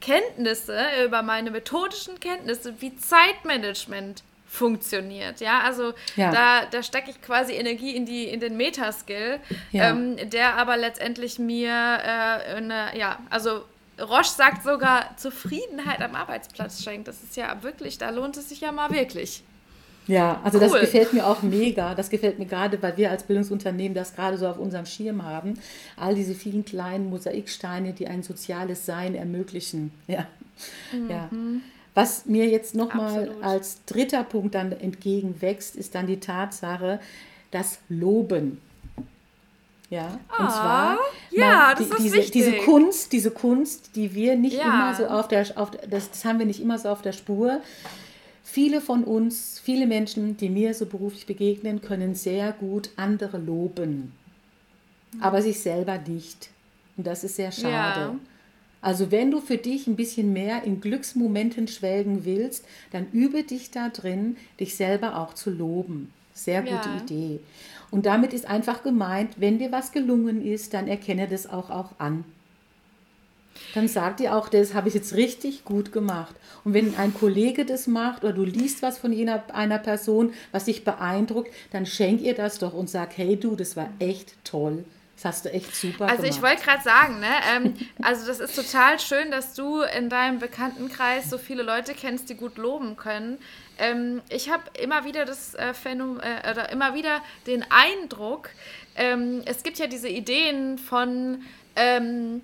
Kenntnisse, 0.00 0.78
über 1.04 1.22
meine 1.22 1.50
methodischen 1.50 2.20
Kenntnisse, 2.20 2.74
wie 2.80 2.96
Zeitmanagement 2.96 4.22
funktioniert. 4.46 5.40
Ja, 5.40 5.60
also 5.60 5.92
ja. 6.14 6.30
da, 6.30 6.66
da 6.66 6.82
stecke 6.82 7.10
ich 7.10 7.20
quasi 7.20 7.54
Energie 7.54 7.96
in, 7.96 8.06
die, 8.06 8.24
in 8.24 8.40
den 8.40 8.56
Metaskill, 8.56 9.40
ja. 9.72 9.90
ähm, 9.90 10.16
der 10.30 10.54
aber 10.56 10.76
letztendlich 10.76 11.38
mir 11.38 11.70
äh, 11.70 12.54
eine, 12.54 12.96
ja, 12.96 13.18
also 13.30 13.64
Roche 14.00 14.30
sagt 14.30 14.64
sogar 14.64 15.16
Zufriedenheit 15.16 16.00
am 16.00 16.14
Arbeitsplatz 16.14 16.82
schenkt. 16.82 17.08
Das 17.08 17.22
ist 17.22 17.36
ja 17.36 17.62
wirklich, 17.62 17.98
da 17.98 18.10
lohnt 18.10 18.36
es 18.36 18.48
sich 18.48 18.60
ja 18.60 18.72
mal 18.72 18.90
wirklich. 18.90 19.42
Ja, 20.06 20.40
also 20.44 20.58
cool. 20.58 20.68
das 20.68 20.80
gefällt 20.80 21.12
mir 21.12 21.26
auch 21.26 21.42
mega. 21.42 21.94
Das 21.94 22.10
gefällt 22.10 22.38
mir 22.38 22.46
gerade, 22.46 22.80
weil 22.82 22.96
wir 22.96 23.10
als 23.10 23.24
Bildungsunternehmen 23.24 23.94
das 23.94 24.14
gerade 24.14 24.38
so 24.38 24.46
auf 24.46 24.58
unserem 24.58 24.86
Schirm 24.86 25.24
haben. 25.24 25.54
All 25.96 26.14
diese 26.14 26.34
vielen 26.34 26.64
kleinen 26.64 27.10
Mosaiksteine, 27.10 27.92
die 27.92 28.06
ein 28.06 28.22
soziales 28.22 28.86
Sein 28.86 29.14
ermöglichen. 29.14 29.92
Ja. 30.06 30.26
Mhm. 30.92 31.10
ja. 31.10 31.28
Was 31.94 32.24
mir 32.24 32.46
jetzt 32.46 32.74
nochmal 32.74 33.30
als 33.42 33.84
dritter 33.84 34.22
Punkt 34.22 34.54
dann 34.54 34.72
entgegenwächst, 34.72 35.76
ist 35.76 35.94
dann 35.94 36.06
die 36.06 36.20
Tatsache, 36.20 37.00
das 37.50 37.78
Loben. 37.88 38.60
Ja, 39.88 40.18
ah, 40.28 40.42
und 40.42 40.50
zwar 40.50 40.98
ja, 41.30 41.74
man, 41.78 41.98
die, 41.98 42.02
diese, 42.02 42.30
diese 42.30 42.52
Kunst, 42.58 43.12
diese 43.12 43.30
Kunst, 43.30 43.90
die 43.94 44.14
wir 44.14 44.36
nicht 44.36 44.56
ja. 44.56 44.64
immer 44.64 44.94
so 44.94 45.06
auf 45.06 45.28
der, 45.28 45.46
auf, 45.54 45.70
das, 45.88 46.10
das 46.10 46.24
haben 46.24 46.40
wir 46.40 46.46
nicht 46.46 46.60
immer 46.60 46.78
so 46.78 46.88
auf 46.88 47.02
der 47.02 47.12
Spur. 47.12 47.60
Viele 48.42 48.80
von 48.80 49.04
uns, 49.04 49.60
viele 49.62 49.86
Menschen, 49.86 50.36
die 50.36 50.48
mir 50.48 50.74
so 50.74 50.86
beruflich 50.86 51.26
begegnen, 51.26 51.82
können 51.82 52.14
sehr 52.14 52.52
gut 52.52 52.90
andere 52.96 53.38
loben, 53.38 54.12
aber 55.20 55.42
sich 55.42 55.60
selber 55.60 55.98
nicht. 55.98 56.50
Und 56.96 57.06
das 57.06 57.22
ist 57.22 57.36
sehr 57.36 57.52
schade. 57.52 58.00
Ja. 58.00 58.16
Also 58.80 59.10
wenn 59.10 59.30
du 59.30 59.40
für 59.40 59.56
dich 59.56 59.86
ein 59.86 59.96
bisschen 59.96 60.32
mehr 60.32 60.62
in 60.64 60.80
Glücksmomenten 60.80 61.68
schwelgen 61.68 62.24
willst, 62.24 62.64
dann 62.92 63.06
übe 63.12 63.42
dich 63.42 63.70
da 63.70 63.88
drin, 63.88 64.36
dich 64.58 64.76
selber 64.76 65.18
auch 65.18 65.34
zu 65.34 65.50
loben. 65.50 66.12
Sehr 66.36 66.60
gute 66.60 66.88
ja. 66.88 66.96
Idee. 67.02 67.40
Und 67.90 68.04
damit 68.04 68.34
ist 68.34 68.46
einfach 68.46 68.82
gemeint, 68.82 69.34
wenn 69.38 69.58
dir 69.58 69.72
was 69.72 69.90
gelungen 69.90 70.44
ist, 70.44 70.74
dann 70.74 70.86
erkenne 70.86 71.26
das 71.26 71.48
auch, 71.48 71.70
auch 71.70 71.92
an. 71.98 72.24
Dann 73.74 73.88
sag 73.88 74.18
dir 74.18 74.36
auch, 74.36 74.50
das 74.50 74.74
habe 74.74 74.88
ich 74.88 74.94
jetzt 74.94 75.14
richtig 75.14 75.64
gut 75.64 75.90
gemacht. 75.90 76.34
Und 76.64 76.74
wenn 76.74 76.94
ein 76.96 77.14
Kollege 77.14 77.64
das 77.64 77.86
macht 77.86 78.22
oder 78.22 78.34
du 78.34 78.44
liest 78.44 78.82
was 78.82 78.98
von 78.98 79.14
jener, 79.14 79.44
einer 79.54 79.78
Person, 79.78 80.34
was 80.52 80.66
dich 80.66 80.84
beeindruckt, 80.84 81.50
dann 81.70 81.86
schenk 81.86 82.20
ihr 82.20 82.34
das 82.34 82.58
doch 82.58 82.74
und 82.74 82.90
sag, 82.90 83.16
hey 83.16 83.36
du, 83.36 83.56
das 83.56 83.74
war 83.74 83.88
echt 83.98 84.34
toll. 84.44 84.84
Das 85.14 85.24
hast 85.24 85.44
du 85.46 85.52
echt 85.52 85.74
super 85.74 86.04
also 86.04 86.16
gemacht. 86.16 86.18
Also 86.18 86.26
ich 86.26 86.42
wollte 86.42 86.62
gerade 86.62 86.82
sagen, 86.82 87.20
ne, 87.20 87.26
ähm, 87.50 87.74
also 88.02 88.26
das 88.26 88.40
ist 88.40 88.54
total 88.54 89.00
schön, 89.00 89.30
dass 89.30 89.54
du 89.54 89.80
in 89.80 90.10
deinem 90.10 90.38
Bekanntenkreis 90.38 91.30
so 91.30 91.38
viele 91.38 91.62
Leute 91.62 91.94
kennst, 91.94 92.28
die 92.28 92.34
gut 92.34 92.58
loben 92.58 92.96
können. 92.96 93.38
Ähm, 93.78 94.22
ich 94.28 94.50
habe 94.50 94.64
immer 94.80 95.04
wieder 95.04 95.24
das 95.24 95.54
äh, 95.54 95.74
Phänomen, 95.74 96.20
äh, 96.20 96.50
oder 96.50 96.70
immer 96.70 96.94
wieder 96.94 97.20
den 97.46 97.64
Eindruck, 97.70 98.50
ähm, 98.96 99.42
es 99.44 99.62
gibt 99.62 99.78
ja 99.78 99.86
diese 99.86 100.08
Ideen 100.08 100.78
von 100.78 101.42
ähm, 101.76 102.40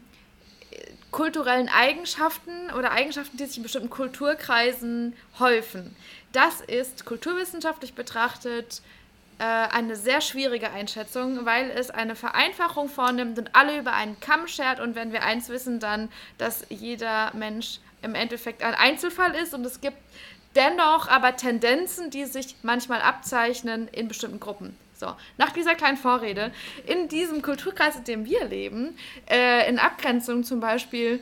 kulturellen 1.11 1.69
Eigenschaften 1.69 2.71
oder 2.77 2.93
Eigenschaften, 2.93 3.37
die 3.37 3.47
sich 3.47 3.59
in 3.59 3.63
bestimmten 3.63 3.91
Kulturkreisen 3.91 5.15
häufen. 5.39 5.95
Das 6.33 6.61
ist 6.63 7.05
kulturwissenschaftlich 7.05 7.95
betrachtet 7.95 8.83
äh, 9.39 9.45
eine 9.45 9.97
sehr 9.97 10.21
schwierige 10.21 10.71
Einschätzung, 10.71 11.45
weil 11.45 11.71
es 11.71 11.91
eine 11.91 12.17
Vereinfachung 12.17 12.89
vornimmt 12.89 13.39
und 13.39 13.55
alle 13.55 13.79
über 13.79 13.93
einen 13.93 14.19
Kamm 14.21 14.47
schert 14.47 14.81
und 14.81 14.95
wenn 14.95 15.13
wir 15.13 15.23
eins 15.23 15.49
wissen, 15.49 15.81
dann, 15.81 16.11
dass 16.39 16.67
jeder 16.69 17.33
Mensch 17.35 17.81
im 18.03 18.15
Endeffekt 18.15 18.63
ein 18.63 18.75
Einzelfall 18.75 19.35
ist 19.35 19.55
und 19.55 19.65
es 19.65 19.81
gibt 19.81 19.97
dennoch 20.55 21.09
aber 21.09 21.37
Tendenzen, 21.37 22.11
die 22.11 22.25
sich 22.25 22.57
manchmal 22.63 23.01
abzeichnen 23.01 23.89
in 23.89 24.09
bestimmten 24.09 24.41
Gruppen. 24.41 24.77
So, 24.95 25.15
nach 25.37 25.51
dieser 25.51 25.75
kleinen 25.75 25.97
Vorrede, 25.97 26.53
in 26.87 27.09
diesem 27.09 27.43
Kulturkreis, 27.43 27.97
in 27.97 28.05
dem 28.05 28.25
wir 28.25 28.45
leben, 28.45 28.97
äh, 29.29 29.69
in 29.69 29.81
Abgrenzung 29.81 30.45
zum 30.45 30.61
Beispiel 30.61 31.21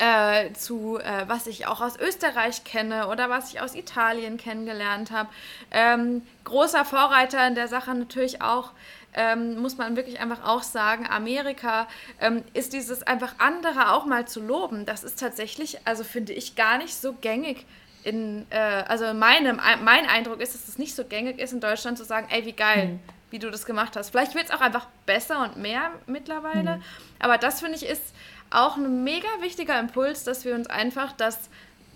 äh, 0.00 0.52
zu, 0.54 0.98
äh, 0.98 1.28
was 1.28 1.46
ich 1.46 1.66
auch 1.66 1.80
aus 1.80 1.98
Österreich 1.98 2.64
kenne 2.64 3.08
oder 3.08 3.28
was 3.28 3.52
ich 3.52 3.60
aus 3.60 3.74
Italien 3.74 4.38
kennengelernt 4.38 5.10
habe. 5.10 5.28
Ähm, 5.70 6.22
großer 6.44 6.84
Vorreiter 6.84 7.46
in 7.46 7.54
der 7.54 7.68
Sache 7.68 7.94
natürlich 7.94 8.42
auch, 8.42 8.72
ähm, 9.12 9.60
muss 9.60 9.76
man 9.76 9.96
wirklich 9.96 10.18
einfach 10.18 10.44
auch 10.44 10.62
sagen, 10.62 11.06
Amerika 11.08 11.86
ähm, 12.20 12.42
ist 12.54 12.72
dieses 12.72 13.02
einfach 13.02 13.34
andere 13.38 13.92
auch 13.92 14.06
mal 14.06 14.26
zu 14.26 14.40
loben. 14.40 14.86
Das 14.86 15.04
ist 15.04 15.20
tatsächlich, 15.20 15.78
also 15.84 16.02
finde 16.02 16.32
ich, 16.32 16.56
gar 16.56 16.78
nicht 16.78 16.94
so 16.94 17.12
gängig 17.12 17.66
in, 18.04 18.46
äh, 18.50 18.56
also 18.56 19.12
meine, 19.14 19.54
mein 19.54 20.06
Eindruck 20.06 20.40
ist, 20.40 20.54
dass 20.54 20.68
es 20.68 20.78
nicht 20.78 20.94
so 20.94 21.04
gängig 21.04 21.38
ist, 21.38 21.52
in 21.52 21.60
Deutschland 21.60 21.98
zu 21.98 22.04
sagen, 22.04 22.26
ey, 22.30 22.44
wie 22.46 22.52
geil, 22.52 22.86
mhm. 22.86 23.00
wie 23.30 23.38
du 23.38 23.50
das 23.50 23.66
gemacht 23.66 23.96
hast. 23.96 24.10
Vielleicht 24.10 24.34
wird 24.34 24.46
es 24.46 24.50
auch 24.50 24.60
einfach 24.60 24.86
besser 25.06 25.42
und 25.42 25.56
mehr 25.56 25.90
mittlerweile. 26.06 26.76
Mhm. 26.76 26.82
Aber 27.18 27.38
das 27.38 27.60
finde 27.60 27.76
ich 27.76 27.86
ist 27.86 28.14
auch 28.50 28.76
ein 28.76 29.04
mega 29.04 29.28
wichtiger 29.40 29.78
Impuls, 29.78 30.24
dass 30.24 30.44
wir 30.44 30.54
uns 30.54 30.68
einfach 30.68 31.12
das, 31.12 31.38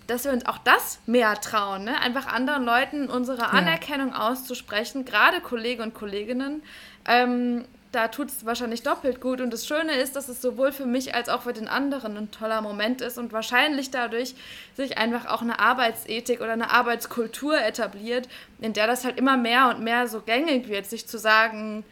dass 0.07 0.23
wir 0.23 0.31
uns 0.31 0.45
auch 0.45 0.57
das 0.59 0.99
mehr 1.05 1.33
trauen, 1.41 1.83
ne? 1.83 1.99
einfach 1.99 2.27
anderen 2.27 2.63
Leuten 2.63 3.09
unsere 3.09 3.49
Anerkennung 3.49 4.09
ja. 4.09 4.29
auszusprechen, 4.29 5.03
gerade 5.03 5.41
Kollegen 5.41 5.81
und 5.81 5.93
Kolleginnen. 5.93 6.63
Ähm, 7.07 7.65
da 7.95 8.09
tut 8.09 8.27
es 8.27 8.45
wahrscheinlich 8.45 8.83
doppelt 8.83 9.21
gut. 9.21 9.39
Und 9.39 9.51
das 9.51 9.65
Schöne 9.65 9.93
ist, 9.93 10.17
dass 10.17 10.27
es 10.27 10.41
sowohl 10.41 10.73
für 10.73 10.85
mich 10.85 11.15
als 11.15 11.29
auch 11.29 11.43
für 11.43 11.53
den 11.53 11.69
anderen 11.69 12.17
ein 12.17 12.29
toller 12.29 12.61
Moment 12.61 13.01
ist 13.01 13.17
und 13.17 13.31
wahrscheinlich 13.31 13.89
dadurch 13.89 14.35
sich 14.75 14.97
einfach 14.97 15.27
auch 15.27 15.41
eine 15.41 15.59
Arbeitsethik 15.59 16.41
oder 16.41 16.51
eine 16.51 16.71
Arbeitskultur 16.71 17.57
etabliert, 17.57 18.27
in 18.59 18.73
der 18.73 18.85
das 18.85 19.05
halt 19.05 19.17
immer 19.17 19.37
mehr 19.37 19.69
und 19.69 19.81
mehr 19.81 20.09
so 20.09 20.19
gängig 20.19 20.67
wird, 20.67 20.85
sich 20.85 21.07
zu 21.07 21.17
sagen, 21.17 21.85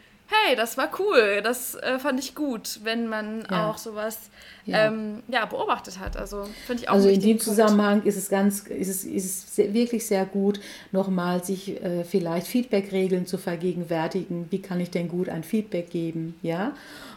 hey, 0.46 0.56
das 0.56 0.78
war 0.78 0.90
cool, 1.00 1.42
das 1.44 1.76
äh, 1.76 2.00
fand 2.00 2.20
ich 2.20 2.36
gut, 2.36 2.80
wenn 2.84 3.08
man 3.08 3.46
ja. 3.50 3.70
auch 3.70 3.78
sowas 3.78 4.18
ja. 4.66 4.88
Ähm, 4.88 5.24
ja, 5.28 5.46
beobachtet 5.46 6.00
hat. 6.00 6.16
Also 6.16 6.48
finde 6.66 6.84
ich 6.84 6.90
auch 6.90 6.94
Also 6.94 7.10
in 7.10 7.20
dem 7.20 7.40
Zusammenhang 7.40 8.04
ist 8.04 8.16
es 8.16 8.30
ganz, 8.30 8.62
ist 8.62 8.88
es, 8.88 9.04
ist 9.04 9.60
es 9.60 9.74
wirklich 9.74 10.06
sehr 10.06 10.26
gut, 10.26 10.60
nochmal 10.92 11.44
sich 11.44 11.82
äh, 11.84 12.04
vielleicht 12.06 12.48
Feedback-Regeln 12.48 13.26
zu 13.26 13.38
vergegenwärtigen. 13.38 14.48
Wie 14.52 14.62
kann 14.62 14.80
ich 14.80 14.90
denn 14.90 15.10
gut 15.10 15.28
ein 15.28 15.44
Feedback 15.44 15.90
geben? 15.90 16.36
Ja. 16.42 16.74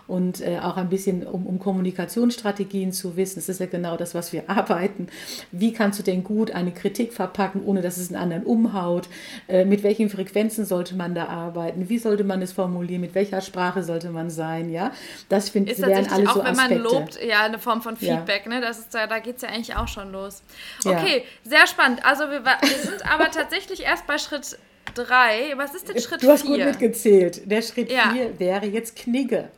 Und 0.06 0.40
äh, 0.40 0.58
auch 0.58 0.76
ein 0.76 0.88
bisschen 0.88 1.26
um, 1.26 1.46
um 1.46 1.58
Kommunikationsstrategien 1.58 2.92
zu 2.92 3.16
wissen. 3.16 3.36
Das 3.36 3.48
ist 3.48 3.60
ja 3.60 3.66
genau 3.66 3.96
das, 3.96 4.14
was 4.14 4.32
wir 4.32 4.48
arbeiten. 4.50 5.08
Wie 5.52 5.72
kannst 5.72 5.98
du 5.98 6.02
denn 6.02 6.25
gut 6.25 6.50
eine 6.50 6.72
Kritik 6.72 7.12
verpacken, 7.12 7.62
ohne 7.64 7.82
dass 7.82 7.96
es 7.96 8.08
einen 8.08 8.22
anderen 8.22 8.44
umhaut? 8.44 9.08
Äh, 9.48 9.64
mit 9.64 9.82
welchen 9.82 10.10
Frequenzen 10.10 10.64
sollte 10.64 10.94
man 10.94 11.14
da 11.14 11.26
arbeiten? 11.26 11.88
Wie 11.88 11.98
sollte 11.98 12.25
man 12.25 12.42
es 12.42 12.52
formulieren? 12.52 13.00
Mit 13.00 13.14
welcher 13.14 13.40
Sprache 13.40 13.82
sollte 13.82 14.10
man 14.10 14.30
sein? 14.30 14.70
Ja, 14.70 14.92
das 15.28 15.48
finde 15.48 15.72
ich 15.72 15.80
wären 15.80 16.06
alles 16.10 16.28
auch, 16.28 16.34
so 16.34 16.42
Aspekte. 16.42 16.75
wenn 16.75 16.82
man 16.82 16.92
lobt, 16.92 17.18
ja, 17.22 17.44
eine 17.44 17.58
Form 17.58 17.82
von 17.82 17.96
Feedback. 17.96 18.42
Ja. 18.44 18.50
Ne? 18.52 18.60
Das 18.60 18.78
ist, 18.78 18.94
da 18.94 19.18
geht 19.18 19.36
es 19.36 19.42
ja 19.42 19.48
eigentlich 19.48 19.76
auch 19.76 19.88
schon 19.88 20.12
los. 20.12 20.42
Okay, 20.84 21.25
ja. 21.44 21.50
sehr 21.50 21.66
spannend. 21.66 22.04
Also 22.04 22.25
wir, 22.25 22.44
wir 22.44 22.78
sind 22.78 23.04
aber 23.12 23.30
tatsächlich 23.30 23.82
erst 23.82 24.06
bei 24.06 24.18
Schritt 24.18 24.58
drei. 24.94 25.52
Was 25.56 25.75
ist 25.75 25.88
denn 25.88 26.00
Schritt 26.00 26.20
4? 26.20 26.28
Du 26.28 26.32
hast 26.32 26.42
vier? 26.42 26.56
gut 26.56 26.66
mitgezählt. 26.66 27.50
Der 27.50 27.62
Schritt 27.62 27.88
4 27.88 27.96
ja. 27.96 28.38
wäre 28.38 28.66
jetzt 28.66 28.96
Knigge. 28.96 29.50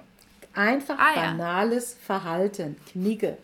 Einfach 0.59 0.99
ah, 0.99 1.15
banales 1.15 1.93
ja. 1.93 1.99
Verhalten. 2.05 2.77
Knigge. 2.91 3.37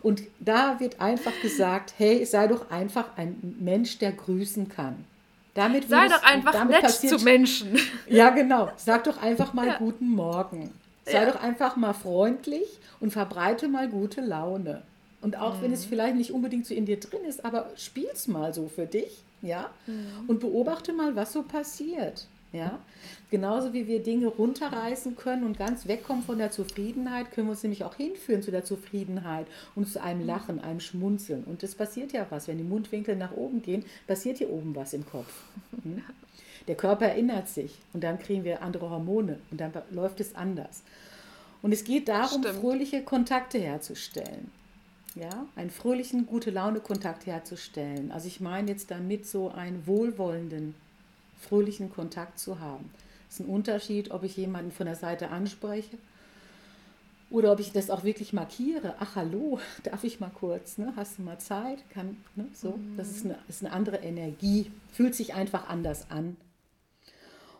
Und 0.00 0.22
da 0.40 0.80
wird 0.80 1.00
einfach 1.00 1.32
gesagt, 1.42 1.94
hey, 1.98 2.24
sei 2.24 2.46
doch 2.46 2.70
einfach 2.70 3.16
ein 3.16 3.56
Mensch, 3.60 3.98
der 3.98 4.12
grüßen 4.12 4.68
kann. 4.68 5.04
Damit 5.54 5.88
sei 5.88 6.08
doch 6.08 6.22
einfach 6.22 6.64
nett 6.64 6.82
passiert, 6.82 7.18
zu 7.18 7.24
Menschen. 7.24 7.78
Ja, 8.08 8.30
genau. 8.30 8.70
Sag 8.76 9.04
doch 9.04 9.22
einfach 9.22 9.52
mal 9.52 9.66
ja. 9.66 9.78
guten 9.78 10.08
Morgen. 10.08 10.72
Sei 11.04 11.22
ja. 11.22 11.30
doch 11.30 11.40
einfach 11.40 11.76
mal 11.76 11.92
freundlich 11.92 12.66
und 12.98 13.12
verbreite 13.12 13.68
mal 13.68 13.88
gute 13.88 14.20
Laune. 14.20 14.82
Und 15.20 15.36
auch 15.36 15.58
mhm. 15.58 15.62
wenn 15.62 15.72
es 15.72 15.84
mhm. 15.84 15.90
vielleicht 15.90 16.16
nicht 16.16 16.32
unbedingt 16.32 16.66
so 16.66 16.74
in 16.74 16.86
dir 16.86 16.98
drin 16.98 17.24
ist, 17.26 17.44
aber 17.44 17.70
spiel's 17.76 18.26
mal 18.26 18.52
so 18.52 18.68
für 18.68 18.86
dich 18.86 19.22
ja, 19.42 19.70
mhm. 19.86 20.24
und 20.26 20.40
beobachte 20.40 20.92
mal, 20.92 21.14
was 21.14 21.32
so 21.32 21.42
passiert. 21.42 22.26
Ja, 22.54 22.78
genauso 23.30 23.72
wie 23.72 23.88
wir 23.88 24.00
Dinge 24.00 24.28
runterreißen 24.28 25.16
können 25.16 25.42
und 25.42 25.58
ganz 25.58 25.88
wegkommen 25.88 26.22
von 26.22 26.38
der 26.38 26.52
Zufriedenheit, 26.52 27.32
können 27.32 27.48
wir 27.48 27.50
uns 27.50 27.64
nämlich 27.64 27.82
auch 27.82 27.96
hinführen 27.96 28.42
zu 28.42 28.52
der 28.52 28.64
Zufriedenheit 28.64 29.46
und 29.74 29.88
zu 29.88 30.00
einem. 30.00 30.24
Lachen, 30.24 30.60
einem 30.60 30.80
Schmunzeln. 30.80 31.44
Und 31.44 31.62
es 31.64 31.74
passiert 31.74 32.12
ja 32.12 32.26
was, 32.30 32.46
wenn 32.46 32.58
die 32.58 32.64
Mundwinkel 32.64 33.16
nach 33.16 33.32
oben 33.32 33.60
gehen, 33.60 33.84
passiert 34.06 34.38
hier 34.38 34.50
oben 34.50 34.74
was 34.74 34.94
im 34.94 35.04
Kopf. 35.04 35.42
Hm? 35.82 36.02
Der 36.68 36.76
Körper 36.76 37.06
erinnert 37.06 37.48
sich 37.48 37.76
und 37.92 38.04
dann 38.04 38.18
kriegen 38.18 38.44
wir 38.44 38.62
andere 38.62 38.88
Hormone 38.88 39.40
und 39.50 39.60
dann 39.60 39.72
läuft 39.90 40.20
es 40.20 40.34
anders. 40.34 40.82
Und 41.60 41.72
es 41.72 41.84
geht 41.84 42.08
darum, 42.08 42.42
Stimmt. 42.42 42.60
fröhliche 42.60 43.02
Kontakte 43.02 43.58
herzustellen 43.58 44.50
ja, 45.14 45.46
einen 45.54 45.70
fröhlichen, 45.70 46.26
gute 46.26 46.50
Laune-Kontakt 46.50 47.26
herzustellen. 47.26 48.10
Also 48.10 48.26
ich 48.26 48.40
meine 48.40 48.70
jetzt 48.70 48.90
damit 48.90 49.26
so 49.26 49.50
einen 49.50 49.86
wohlwollenden, 49.86 50.74
fröhlichen 51.44 51.92
Kontakt 51.92 52.38
zu 52.38 52.60
haben. 52.60 52.90
Es 53.28 53.40
ist 53.40 53.46
ein 53.46 53.52
Unterschied, 53.52 54.10
ob 54.10 54.22
ich 54.22 54.36
jemanden 54.36 54.72
von 54.72 54.86
der 54.86 54.96
Seite 54.96 55.30
anspreche 55.30 55.98
oder 57.30 57.52
ob 57.52 57.60
ich 57.60 57.72
das 57.72 57.90
auch 57.90 58.04
wirklich 58.04 58.32
markiere. 58.32 58.94
Ach, 59.00 59.16
hallo, 59.16 59.58
darf 59.82 60.04
ich 60.04 60.20
mal 60.20 60.30
kurz, 60.30 60.78
ne? 60.78 60.92
hast 60.96 61.18
du 61.18 61.22
mal 61.22 61.38
Zeit? 61.38 61.78
Kann, 61.90 62.16
ne? 62.36 62.46
so. 62.52 62.78
Das 62.96 63.10
ist 63.10 63.24
eine, 63.24 63.38
ist 63.48 63.64
eine 63.64 63.72
andere 63.72 63.96
Energie, 63.98 64.70
fühlt 64.92 65.14
sich 65.14 65.34
einfach 65.34 65.68
anders 65.68 66.10
an. 66.10 66.36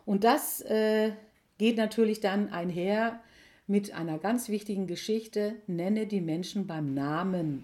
Und 0.05 0.23
das 0.23 0.61
äh, 0.61 1.11
geht 1.57 1.77
natürlich 1.77 2.19
dann 2.19 2.49
einher 2.49 3.19
mit 3.67 3.93
einer 3.93 4.19
ganz 4.19 4.49
wichtigen 4.49 4.87
Geschichte, 4.87 5.55
nenne 5.67 6.05
die 6.05 6.21
Menschen 6.21 6.67
beim 6.67 6.93
Namen. 6.93 7.63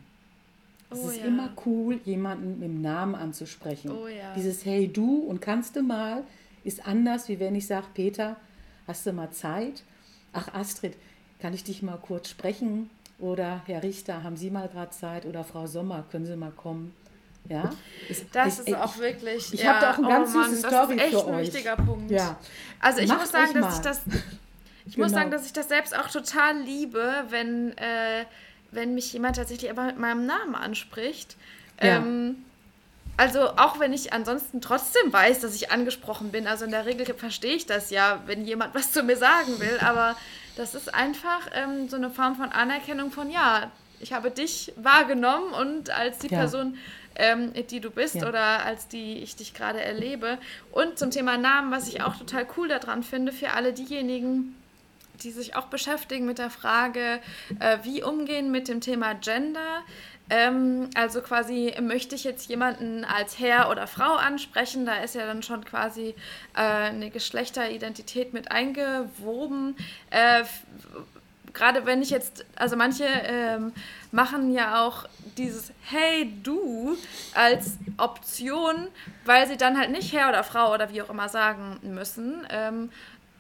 Es 0.92 1.00
oh, 1.00 1.10
ist 1.10 1.20
ja. 1.20 1.26
immer 1.26 1.50
cool, 1.66 2.00
jemanden 2.04 2.60
mit 2.60 2.70
dem 2.70 2.82
Namen 2.82 3.16
anzusprechen. 3.16 3.92
Oh, 3.92 4.08
ja. 4.08 4.34
Dieses 4.36 4.66
Hey 4.66 4.88
du 4.92 5.20
und 5.20 5.42
kannst 5.42 5.76
du 5.76 5.82
mal 5.82 6.24
ist 6.64 6.86
anders, 6.88 7.28
wie 7.28 7.40
wenn 7.40 7.56
ich 7.56 7.66
sage, 7.66 7.88
Peter, 7.94 8.36
hast 8.88 9.06
du 9.06 9.14
mal 9.14 9.32
Zeit? 9.32 9.84
Ach 10.34 10.54
Astrid, 10.54 10.96
kann 11.40 11.54
ich 11.54 11.64
dich 11.64 11.82
mal 11.82 11.98
kurz 11.98 12.30
sprechen? 12.30 12.90
Oder 13.20 13.62
Herr 13.66 13.84
Richter, 13.84 14.24
haben 14.24 14.38
Sie 14.38 14.50
mal 14.50 14.68
gerade 14.68 14.92
Zeit? 14.92 15.26
Oder 15.26 15.44
Frau 15.44 15.66
Sommer, 15.68 16.06
können 16.12 16.26
Sie 16.26 16.36
mal 16.36 16.52
kommen? 16.52 16.94
Ja, 17.50 17.72
ist, 18.08 18.26
das 18.34 18.60
ist, 18.60 18.68
ist 18.68 18.76
auch 18.76 18.98
wirklich. 19.00 19.48
Ich, 19.48 19.54
ich 19.56 19.64
ja, 19.64 19.74
habe 19.74 19.82
da 19.82 19.92
auch 19.94 20.10
ganz 20.10 20.36
oh 20.36 20.44
süße 20.44 20.68
Story 20.68 21.00
für 21.00 21.06
euch. 21.06 21.12
Das 21.12 21.14
ist 21.14 21.16
echt 21.16 21.28
ein 21.28 21.40
wichtiger 21.40 21.76
Punkt. 21.76 22.12
Ja. 22.12 22.38
Also 22.80 23.00
ich 23.00 23.08
Macht 23.08 23.22
muss 23.22 23.32
sagen, 23.32 23.54
dass 23.60 23.76
ich 23.78 23.82
das 23.82 24.02
ich 24.86 24.96
genau. 24.96 25.06
muss 25.06 25.14
sagen, 25.14 25.32
dass 25.32 25.46
ich 25.46 25.54
das 25.54 25.68
selbst 25.68 25.98
auch 25.98 26.10
total 26.10 26.60
liebe, 26.60 27.26
wenn, 27.30 27.76
äh, 27.78 28.26
wenn 28.72 28.96
mich 28.96 29.14
jemand 29.14 29.36
tatsächlich 29.36 29.70
aber 29.70 29.84
mit 29.84 30.00
meinem 30.00 30.26
Namen 30.26 30.56
anspricht. 30.56 31.36
Ja. 31.82 31.98
Ähm, 31.98 32.38
also 33.18 33.42
auch 33.58 33.80
wenn 33.80 33.94
ich 33.94 34.14
ansonsten 34.14 34.62
trotzdem 34.62 35.12
weiß, 35.12 35.42
dass 35.42 35.54
ich 35.56 35.72
angesprochen 35.72 36.32
bin, 36.32 36.48
also 36.48 36.66
in 36.66 36.72
der 36.72 36.86
Regel 36.86 37.06
verstehe 37.14 37.56
ich 37.56 37.66
das 37.66 37.90
ja, 37.92 38.22
wenn 38.26 38.46
jemand 38.46 38.74
was 38.74 38.92
zu 38.92 39.04
mir 39.04 39.18
sagen 39.18 39.60
will, 39.60 39.78
aber 39.82 40.16
das 40.56 40.76
ist 40.76 40.94
einfach 40.94 41.50
ähm, 41.54 41.90
so 41.90 41.98
eine 41.98 42.10
Form 42.10 42.36
von 42.36 42.52
Anerkennung 42.52 43.12
von, 43.12 43.30
ja, 43.30 43.72
ich 44.00 44.14
habe 44.14 44.32
dich 44.32 44.74
wahrgenommen 44.78 45.54
und 45.54 45.92
als 45.92 46.20
die 46.20 46.28
ja. 46.28 46.40
Person, 46.40 46.78
ähm, 47.16 47.54
die 47.70 47.80
du 47.80 47.92
bist 47.92 48.16
ja. 48.16 48.28
oder 48.28 48.66
als 48.66 48.88
die 48.88 49.20
ich 49.20 49.36
dich 49.36 49.54
gerade 49.54 49.82
erlebe. 49.82 50.38
Und 50.72 50.98
zum 50.98 51.12
Thema 51.12 51.38
Namen, 51.38 51.72
was 51.72 51.88
ich 51.88 52.02
auch 52.02 52.16
total 52.16 52.48
cool 52.58 52.68
daran 52.68 53.04
finde, 53.04 53.32
für 53.32 53.52
alle 53.52 53.74
diejenigen, 53.74 54.56
die 55.24 55.32
sich 55.32 55.56
auch 55.56 55.68
beschäftigen 55.68 56.26
mit 56.26 56.38
der 56.38 56.50
Frage, 56.50 57.20
äh, 57.60 57.78
wie 57.84 58.04
umgehen 58.04 58.52
mit 58.52 58.68
dem 58.68 58.82
Thema 58.82 59.14
Gender. 59.14 59.84
Ähm, 60.30 60.90
also 60.96 61.22
quasi, 61.22 61.74
möchte 61.82 62.16
ich 62.16 62.24
jetzt 62.24 62.50
jemanden 62.50 63.04
als 63.04 63.38
Herr 63.38 63.70
oder 63.70 63.86
Frau 63.86 64.16
ansprechen? 64.16 64.86
Da 64.86 64.96
ist 65.04 65.14
ja 65.14 65.26
dann 65.26 65.44
schon 65.44 65.66
quasi 65.66 66.16
äh, 66.56 66.62
eine 66.62 67.10
Geschlechteridentität 67.10 68.32
mit 68.34 68.50
eingewoben. 68.50 69.76
Äh, 70.10 70.44
Gerade 71.54 71.86
wenn 71.86 72.02
ich 72.02 72.12
jetzt, 72.12 72.46
also 72.56 72.78
manche 72.78 73.04
ähm, 73.04 73.74
machen 74.12 74.54
ja 74.54 74.86
auch 74.86 75.06
dieses 75.38 75.74
Hey 75.82 76.32
du 76.44 76.96
als 77.34 77.78
Option, 77.98 78.88
weil 79.26 79.48
sie 79.48 79.58
dann 79.58 79.78
halt 79.78 79.92
nicht 79.92 80.14
Herr 80.14 80.30
oder 80.30 80.46
Frau 80.46 80.74
oder 80.74 80.94
wie 80.94 81.02
auch 81.02 81.10
immer 81.10 81.28
sagen 81.28 81.78
müssen. 81.84 82.48
Ähm, 82.50 82.90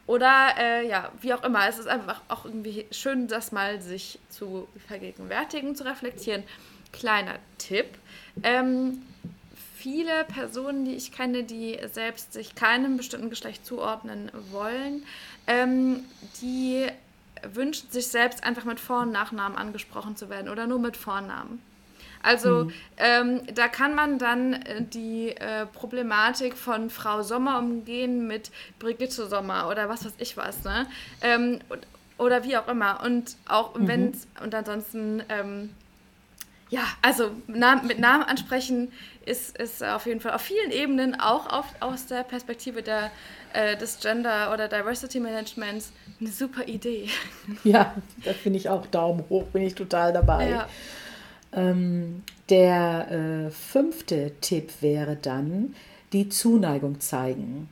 oder 0.07 0.55
äh, 0.57 0.87
ja, 0.87 1.11
wie 1.21 1.33
auch 1.33 1.43
immer. 1.43 1.67
Es 1.67 1.79
ist 1.79 1.87
einfach 1.87 2.21
auch 2.27 2.45
irgendwie 2.45 2.85
schön, 2.91 3.27
das 3.27 3.51
mal 3.51 3.81
sich 3.81 4.19
zu 4.29 4.67
vergegenwärtigen, 4.87 5.75
zu 5.75 5.85
reflektieren. 5.85 6.43
Kleiner 6.91 7.35
Tipp. 7.57 7.87
Ähm, 8.43 9.01
viele 9.77 10.25
Personen, 10.25 10.85
die 10.85 10.95
ich 10.95 11.11
kenne, 11.11 11.43
die 11.43 11.79
selbst 11.91 12.33
sich 12.33 12.55
keinem 12.55 12.97
bestimmten 12.97 13.29
Geschlecht 13.29 13.65
zuordnen 13.65 14.31
wollen, 14.51 15.03
ähm, 15.47 16.03
die 16.41 16.87
wünschen 17.53 17.89
sich 17.89 18.07
selbst 18.07 18.43
einfach 18.43 18.65
mit 18.65 18.79
Vor- 18.79 19.01
und 19.01 19.11
Nachnamen 19.11 19.57
angesprochen 19.57 20.15
zu 20.15 20.29
werden 20.29 20.49
oder 20.49 20.67
nur 20.67 20.79
mit 20.79 20.97
Vornamen. 20.97 21.61
Also 22.23 22.65
mhm. 22.65 22.73
ähm, 22.97 23.41
da 23.53 23.67
kann 23.67 23.95
man 23.95 24.19
dann 24.19 24.53
äh, 24.53 24.81
die 24.81 25.29
äh, 25.29 25.65
Problematik 25.65 26.55
von 26.57 26.89
Frau 26.89 27.23
Sommer 27.23 27.60
umgehen 27.60 28.27
mit 28.27 28.51
Brigitte 28.79 29.27
Sommer 29.27 29.67
oder 29.69 29.89
was 29.89 30.05
weiß 30.05 30.13
ich 30.19 30.38
was, 30.38 30.63
ne? 30.63 30.88
Ähm, 31.21 31.60
oder 32.17 32.43
wie 32.43 32.55
auch 32.57 32.67
immer. 32.67 33.01
Und 33.03 33.36
auch 33.47 33.75
mhm. 33.75 33.88
wenn 33.88 34.13
und 34.43 34.53
ansonsten, 34.53 35.23
ähm, 35.29 35.71
ja, 36.69 36.84
also 37.01 37.31
Namen, 37.47 37.88
mit 37.88 37.99
Namen 37.99 38.23
ansprechen 38.23 38.91
ist, 39.25 39.57
ist 39.57 39.84
auf 39.84 40.05
jeden 40.05 40.19
Fall 40.19 40.34
auf 40.34 40.41
vielen 40.41 40.71
Ebenen, 40.71 41.19
auch 41.19 41.47
auf, 41.51 41.65
aus 41.79 42.05
der 42.05 42.23
Perspektive 42.23 42.81
der, 42.81 43.12
äh, 43.53 43.75
des 43.75 43.99
Gender- 43.99 44.53
oder 44.53 44.67
Diversity 44.67 45.19
Managements, 45.19 45.91
eine 46.19 46.29
super 46.29 46.67
Idee. 46.67 47.10
Ja, 47.63 47.95
da 48.23 48.34
finde 48.34 48.60
ich 48.60 48.69
auch 48.69 48.86
Daumen 48.88 49.25
hoch, 49.29 49.45
bin 49.47 49.63
ich 49.63 49.75
total 49.75 50.13
dabei. 50.13 50.49
Ja. 50.49 50.67
Ähm, 51.53 52.23
der 52.49 53.11
äh, 53.11 53.51
fünfte 53.51 54.31
Tipp 54.41 54.71
wäre 54.81 55.17
dann 55.21 55.75
die 56.13 56.29
Zuneigung 56.29 56.99
zeigen. 56.99 57.69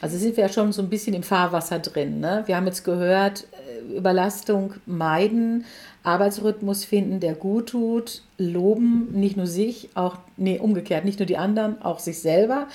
Also 0.00 0.16
sind 0.18 0.36
wir 0.36 0.44
ja 0.44 0.52
schon 0.52 0.72
so 0.72 0.82
ein 0.82 0.88
bisschen 0.88 1.14
im 1.14 1.22
Fahrwasser 1.22 1.78
drin. 1.78 2.20
Ne? 2.20 2.42
Wir 2.46 2.56
haben 2.56 2.66
jetzt 2.66 2.84
gehört, 2.84 3.46
äh, 3.52 3.96
Überlastung 3.96 4.74
meiden, 4.86 5.64
Arbeitsrhythmus 6.02 6.84
finden, 6.84 7.20
der 7.20 7.34
gut 7.34 7.70
tut, 7.70 8.22
loben, 8.38 9.08
nicht 9.12 9.36
nur 9.36 9.46
sich, 9.46 9.90
auch, 9.94 10.16
nee, 10.36 10.58
umgekehrt, 10.58 11.04
nicht 11.04 11.18
nur 11.18 11.26
die 11.26 11.38
anderen, 11.38 11.80
auch 11.82 11.98
sich 11.98 12.20
selber. 12.20 12.68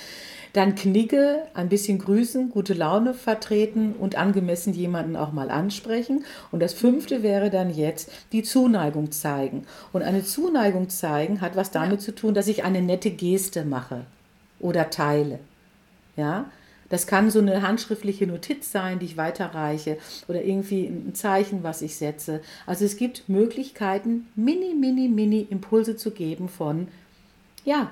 Dann 0.53 0.75
Knigge, 0.75 1.43
ein 1.53 1.69
bisschen 1.69 1.99
grüßen, 1.99 2.49
gute 2.49 2.73
Laune 2.73 3.13
vertreten 3.13 3.93
und 3.93 4.15
angemessen 4.15 4.73
jemanden 4.73 5.15
auch 5.15 5.31
mal 5.31 5.51
ansprechen. 5.51 6.25
Und 6.51 6.61
das 6.61 6.73
fünfte 6.73 7.21
wäre 7.21 7.49
dann 7.49 7.73
jetzt 7.73 8.11
die 8.31 8.43
Zuneigung 8.43 9.11
zeigen. 9.11 9.65
Und 9.93 10.01
eine 10.01 10.23
Zuneigung 10.23 10.89
zeigen 10.89 11.41
hat 11.41 11.55
was 11.55 11.71
damit 11.71 11.99
ja. 11.99 12.05
zu 12.05 12.15
tun, 12.15 12.33
dass 12.33 12.47
ich 12.47 12.63
eine 12.63 12.81
nette 12.81 13.11
Geste 13.11 13.63
mache 13.63 14.05
oder 14.59 14.89
teile. 14.89 15.39
Ja, 16.15 16.45
das 16.89 17.05
kann 17.05 17.29
so 17.29 17.39
eine 17.39 17.61
handschriftliche 17.61 18.25
Notiz 18.25 18.71
sein, 18.71 18.99
die 18.99 19.05
ich 19.05 19.17
weiterreiche 19.17 19.97
oder 20.27 20.43
irgendwie 20.43 20.85
ein 20.87 21.13
Zeichen, 21.13 21.63
was 21.63 21.81
ich 21.81 21.95
setze. 21.95 22.41
Also 22.65 22.83
es 22.83 22.97
gibt 22.97 23.29
Möglichkeiten, 23.29 24.27
mini, 24.35 24.73
mini, 24.73 25.07
mini 25.07 25.47
Impulse 25.49 25.95
zu 25.95 26.11
geben 26.11 26.49
von, 26.49 26.87
ja, 27.63 27.91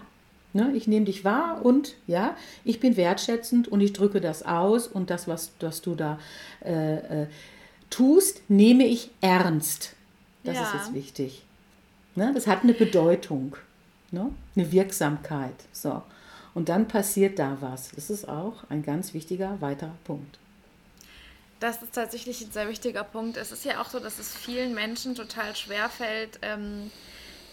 Ne? 0.57 0.71
Ich 0.75 0.87
nehme 0.87 1.05
dich 1.05 1.23
wahr 1.23 1.63
und 1.63 1.93
ja, 2.07 2.35
ich 2.63 2.79
bin 2.79 2.97
wertschätzend 2.97 3.67
und 3.67 3.79
ich 3.79 3.93
drücke 3.93 4.19
das 4.19 4.41
aus 4.41 4.87
und 4.87 5.11
das, 5.11 5.27
was, 5.27 5.51
was 5.59 5.83
du 5.83 5.93
da 5.93 6.17
äh, 6.65 7.21
äh, 7.23 7.27
tust, 7.91 8.41
nehme 8.49 8.83
ich 8.83 9.11
ernst. 9.21 9.93
Das 10.43 10.55
Ja. 10.55 10.63
ist 10.63 10.73
jetzt 10.73 10.93
wichtig. 10.95 11.43
Ne? 12.15 12.31
Das 12.33 12.47
hat 12.47 12.63
eine 12.63 12.73
Bedeutung, 12.73 13.55
ne? 14.09 14.31
eine 14.55 14.71
Wirksamkeit. 14.71 15.53
So. 15.71 16.01
Und 16.55 16.69
dann 16.69 16.87
passiert 16.87 17.37
da 17.37 17.57
was. 17.59 17.91
Das 17.91 18.09
ist 18.09 18.27
auch 18.27 18.63
ein 18.69 18.81
ganz 18.81 19.13
wichtiger 19.13 19.61
weiterer 19.61 19.95
Punkt. 20.05 20.39
Das 21.59 21.83
ist 21.83 21.93
tatsächlich 21.93 22.41
ein 22.41 22.51
sehr 22.51 22.67
wichtiger 22.67 23.03
Punkt. 23.03 23.37
Es 23.37 23.51
ist 23.51 23.63
ja 23.63 23.79
auch 23.79 23.89
so, 23.89 23.99
dass 23.99 24.17
es 24.17 24.33
vielen 24.33 24.73
Menschen 24.73 25.13
total 25.13 25.55
schwer 25.55 25.87
fällt, 25.87 26.39
ähm, 26.41 26.89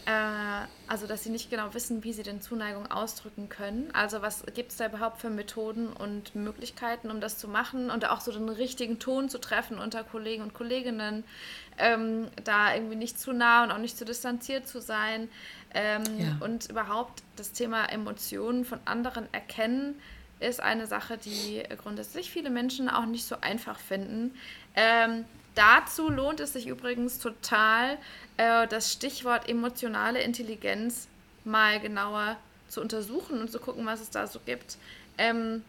äh, 0.07 0.67
also 0.89 1.07
dass 1.07 1.25
sie 1.25 1.31
nicht 1.31 1.51
genau 1.51 1.73
wissen, 1.75 2.05
wie 2.05 2.13
sie 2.13 2.23
denn 2.23 2.41
Zuneigung 2.41 2.91
ausdrücken 2.91 3.49
können. 3.49 3.89
Also 3.93 4.23
was 4.23 4.45
gibt 4.55 4.71
es 4.73 4.77
da 4.77 4.87
überhaupt 4.87 5.21
für 5.21 5.31
Methoden 5.31 5.89
und 5.89 6.35
Möglichkeiten, 6.35 7.11
um 7.11 7.21
das 7.21 7.39
zu 7.39 7.49
machen 7.49 7.91
und 7.91 8.09
auch 8.11 8.21
so 8.21 8.33
den 8.33 8.49
richtigen 8.49 8.99
Ton 8.99 9.29
zu 9.29 9.39
treffen 9.39 9.79
unter 9.79 10.05
Kollegen 10.05 10.43
und 10.43 10.55
Kolleginnen, 10.55 11.25
ähm, 11.79 12.29
da 12.45 12.75
irgendwie 12.75 12.97
nicht 12.97 13.19
zu 13.19 13.33
nah 13.33 13.65
und 13.65 13.71
auch 13.73 13.79
nicht 13.79 13.97
zu 13.97 14.05
distanziert 14.05 14.69
zu 14.69 14.81
sein 14.81 15.29
ähm, 15.75 16.03
Ja. 16.19 16.37
und 16.41 16.71
überhaupt 16.71 17.23
das 17.37 17.53
Thema 17.53 17.87
Emotionen 17.87 18.65
von 18.65 18.79
anderen 18.85 19.27
erkennen 19.33 19.99
ist 20.41 20.61
eine 20.61 20.87
Sache, 20.87 21.17
die 21.17 21.63
grundsätzlich 21.83 22.31
viele 22.31 22.51
Menschen 22.51 22.89
auch 22.91 23.07
nicht 23.07 23.25
so 23.25 23.37
einfach 23.41 23.79
finden. 23.79 24.35
Ähm, 24.75 25.25
dazu 25.55 26.09
lohnt 26.09 26.41
es 26.41 26.53
sich 26.53 26.67
übrigens 26.67 27.19
total, 27.19 27.99
äh, 28.37 28.67
das 28.67 28.93
Stichwort 28.93 29.49
emotionale 29.49 30.21
Intelligenz 30.23 31.09
mal 31.45 31.81
genauer 31.81 32.37
zu 32.69 32.81
untersuchen 32.81 33.41
und 33.41 33.51
zu 33.51 33.59
gucken, 33.59 33.87
was 33.87 34.01
es 34.01 34.11
da 34.11 34.27
so 34.27 34.41
gibt. 34.45 34.77
Ähm, 35.19 35.63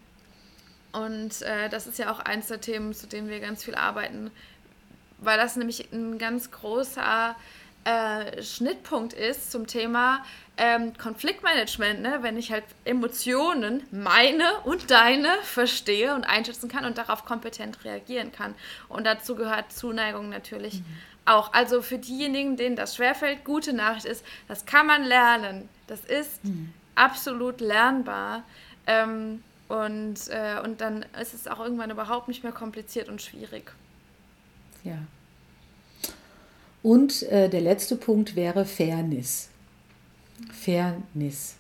und 0.92 1.42
äh, 1.42 1.70
das 1.70 1.88
ist 1.88 2.00
ja 2.00 2.12
auch 2.12 2.20
eins 2.20 2.48
der 2.48 2.62
Themen, 2.62 2.94
zu 2.94 3.08
denen 3.08 3.30
wir 3.30 3.40
ganz 3.40 3.64
viel 3.64 3.76
arbeiten, 3.76 4.32
weil 5.18 5.38
das 5.38 5.56
nämlich 5.56 5.92
ein 5.92 6.18
ganz 6.18 6.52
großer 6.52 7.36
äh, 7.84 8.42
Schnittpunkt 8.42 9.14
ist 9.14 9.52
zum 9.52 9.68
Thema 9.68 10.24
ähm, 10.58 10.94
Konfliktmanagement, 10.98 12.02
ne? 12.02 12.20
wenn 12.22 12.38
ich 12.38 12.52
halt 12.52 12.64
Emotionen, 12.86 13.84
meine 13.92 14.60
und 14.64 14.90
deine, 14.90 15.30
verstehe 15.44 16.16
und 16.16 16.24
einschätzen 16.24 16.70
kann 16.70 16.86
und 16.86 16.98
darauf 16.98 17.26
kompetent 17.26 17.84
reagieren 17.84 18.32
kann. 18.32 18.56
Und 18.88 19.06
dazu 19.06 19.36
gehört 19.36 19.72
Zuneigung 19.74 20.30
natürlich 20.30 20.82
auch. 21.26 21.54
Also 21.54 21.82
für 21.82 21.98
diejenigen, 21.98 22.56
denen 22.56 22.76
das 22.76 22.96
schwerfällt, 22.96 23.44
gute 23.44 23.74
Nachricht 23.74 24.06
ist, 24.06 24.24
das 24.48 24.66
kann 24.66 24.88
man 24.88 25.04
lernen. 25.04 25.68
Das 25.88 26.06
ist 26.06 26.40
absolut 26.96 27.60
lernbar. 27.60 28.44
Ähm, 28.88 29.44
und, 29.68 30.16
äh, 30.30 30.60
und 30.64 30.80
dann 30.80 31.06
ist 31.20 31.34
es 31.34 31.48
auch 31.48 31.60
irgendwann 31.60 31.90
überhaupt 31.90 32.28
nicht 32.28 32.44
mehr 32.44 32.54
kompliziert 32.54 33.10
und 33.10 33.22
schwierig. 33.22 33.72
Ja. 34.84 35.00
Und 36.84 37.24
äh, 37.24 37.50
der 37.50 37.62
letzte 37.62 37.96
Punkt 37.96 38.36
wäre 38.36 38.64
Fairness. 38.64 39.50
Fairness. 40.52 41.56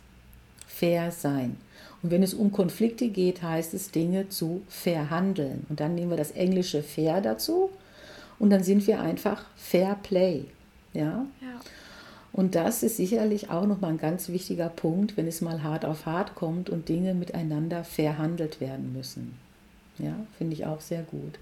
Fair 0.67 1.11
sein. 1.11 1.57
Und 2.03 2.11
wenn 2.11 2.21
es 2.21 2.33
um 2.33 2.51
Konflikte 2.51 3.07
geht, 3.07 3.41
heißt 3.41 3.73
es, 3.73 3.91
Dinge 3.91 4.29
zu 4.29 4.61
verhandeln. 4.67 5.65
Und 5.69 5.79
dann 5.79 5.95
nehmen 5.95 6.11
wir 6.11 6.17
das 6.17 6.31
englische 6.31 6.83
fair 6.83 7.21
dazu 7.21 7.69
und 8.37 8.49
dann 8.49 8.63
sind 8.63 8.85
wir 8.85 8.99
einfach 9.01 9.45
Fair 9.55 9.97
Play. 10.03 10.45
Ja? 10.93 11.25
Ja. 11.41 11.61
Und 12.31 12.55
das 12.55 12.83
ist 12.83 12.97
sicherlich 12.97 13.49
auch 13.49 13.65
nochmal 13.65 13.91
ein 13.91 13.97
ganz 13.97 14.27
wichtiger 14.27 14.67
Punkt, 14.67 15.15
wenn 15.15 15.25
es 15.25 15.41
mal 15.41 15.63
hart 15.63 15.85
auf 15.85 16.05
hart 16.05 16.35
kommt 16.35 16.69
und 16.69 16.89
Dinge 16.89 17.13
miteinander 17.13 17.85
verhandelt 17.85 18.59
werden 18.59 18.91
müssen. 18.91 19.37
Ja, 19.97 20.13
finde 20.37 20.53
ich 20.53 20.65
auch 20.65 20.81
sehr 20.81 21.03
gut. 21.03 21.39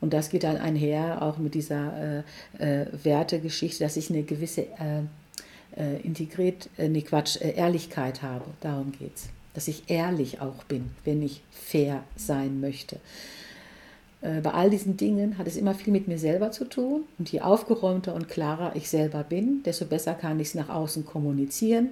Und 0.00 0.14
das 0.14 0.30
geht 0.30 0.44
dann 0.44 0.56
einher 0.56 1.20
auch 1.20 1.36
mit 1.36 1.54
dieser 1.54 2.22
äh, 2.58 2.82
äh, 2.82 2.86
Wertegeschichte, 3.04 3.84
dass 3.84 3.98
ich 3.98 4.08
eine 4.08 4.22
gewisse 4.22 4.62
äh, 4.62 5.02
äh, 5.76 6.00
integriert, 6.02 6.68
äh, 6.76 6.88
nee, 6.88 7.02
Quatsch, 7.02 7.40
äh, 7.40 7.52
Ehrlichkeit 7.52 8.22
habe. 8.22 8.44
Darum 8.60 8.92
geht 8.92 9.16
es. 9.16 9.28
Dass 9.54 9.68
ich 9.68 9.84
ehrlich 9.88 10.40
auch 10.40 10.64
bin, 10.64 10.90
wenn 11.04 11.22
ich 11.22 11.42
fair 11.50 12.04
sein 12.16 12.60
möchte. 12.60 13.00
Äh, 14.22 14.40
bei 14.40 14.52
all 14.52 14.70
diesen 14.70 14.96
Dingen 14.96 15.38
hat 15.38 15.46
es 15.46 15.56
immer 15.56 15.74
viel 15.74 15.92
mit 15.92 16.08
mir 16.08 16.18
selber 16.18 16.50
zu 16.50 16.64
tun. 16.64 17.04
Und 17.18 17.30
je 17.30 17.40
aufgeräumter 17.40 18.14
und 18.14 18.28
klarer 18.28 18.76
ich 18.76 18.88
selber 18.88 19.24
bin, 19.24 19.62
desto 19.64 19.86
besser 19.86 20.14
kann 20.14 20.40
ich 20.40 20.48
es 20.48 20.54
nach 20.54 20.68
außen 20.68 21.04
kommunizieren. 21.06 21.90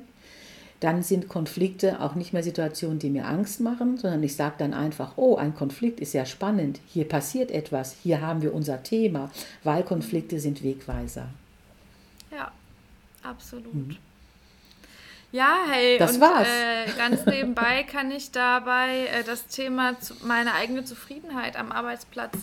Dann 0.80 1.02
sind 1.02 1.28
Konflikte 1.28 2.00
auch 2.00 2.14
nicht 2.14 2.32
mehr 2.32 2.44
Situationen, 2.44 3.00
die 3.00 3.10
mir 3.10 3.26
Angst 3.26 3.60
machen, 3.60 3.96
sondern 3.96 4.22
ich 4.22 4.36
sage 4.36 4.54
dann 4.58 4.74
einfach, 4.74 5.14
oh, 5.16 5.34
ein 5.34 5.54
Konflikt 5.54 5.98
ist 5.98 6.12
ja 6.12 6.24
spannend, 6.24 6.78
hier 6.86 7.08
passiert 7.08 7.50
etwas, 7.50 7.96
hier 8.00 8.20
haben 8.20 8.42
wir 8.42 8.54
unser 8.54 8.84
Thema, 8.84 9.28
weil 9.64 9.82
Konflikte 9.82 10.38
sind 10.38 10.62
Wegweiser. 10.62 11.30
Ja, 12.30 12.52
absolut. 13.28 13.96
Ja, 15.30 15.56
hey, 15.68 15.94
Mhm. 15.94 15.98
Das 15.98 16.14
und 16.14 16.20
war's. 16.22 16.48
Äh, 16.48 16.92
ganz 16.96 17.26
nebenbei 17.26 17.82
kann 17.90 18.10
ich 18.10 18.30
dabei 18.30 19.06
äh, 19.06 19.24
das 19.24 19.46
Thema 19.46 19.94
meine 20.22 20.54
eigene 20.54 20.84
Zufriedenheit 20.84 21.56
am 21.56 21.70
Arbeitsplatz 21.72 22.34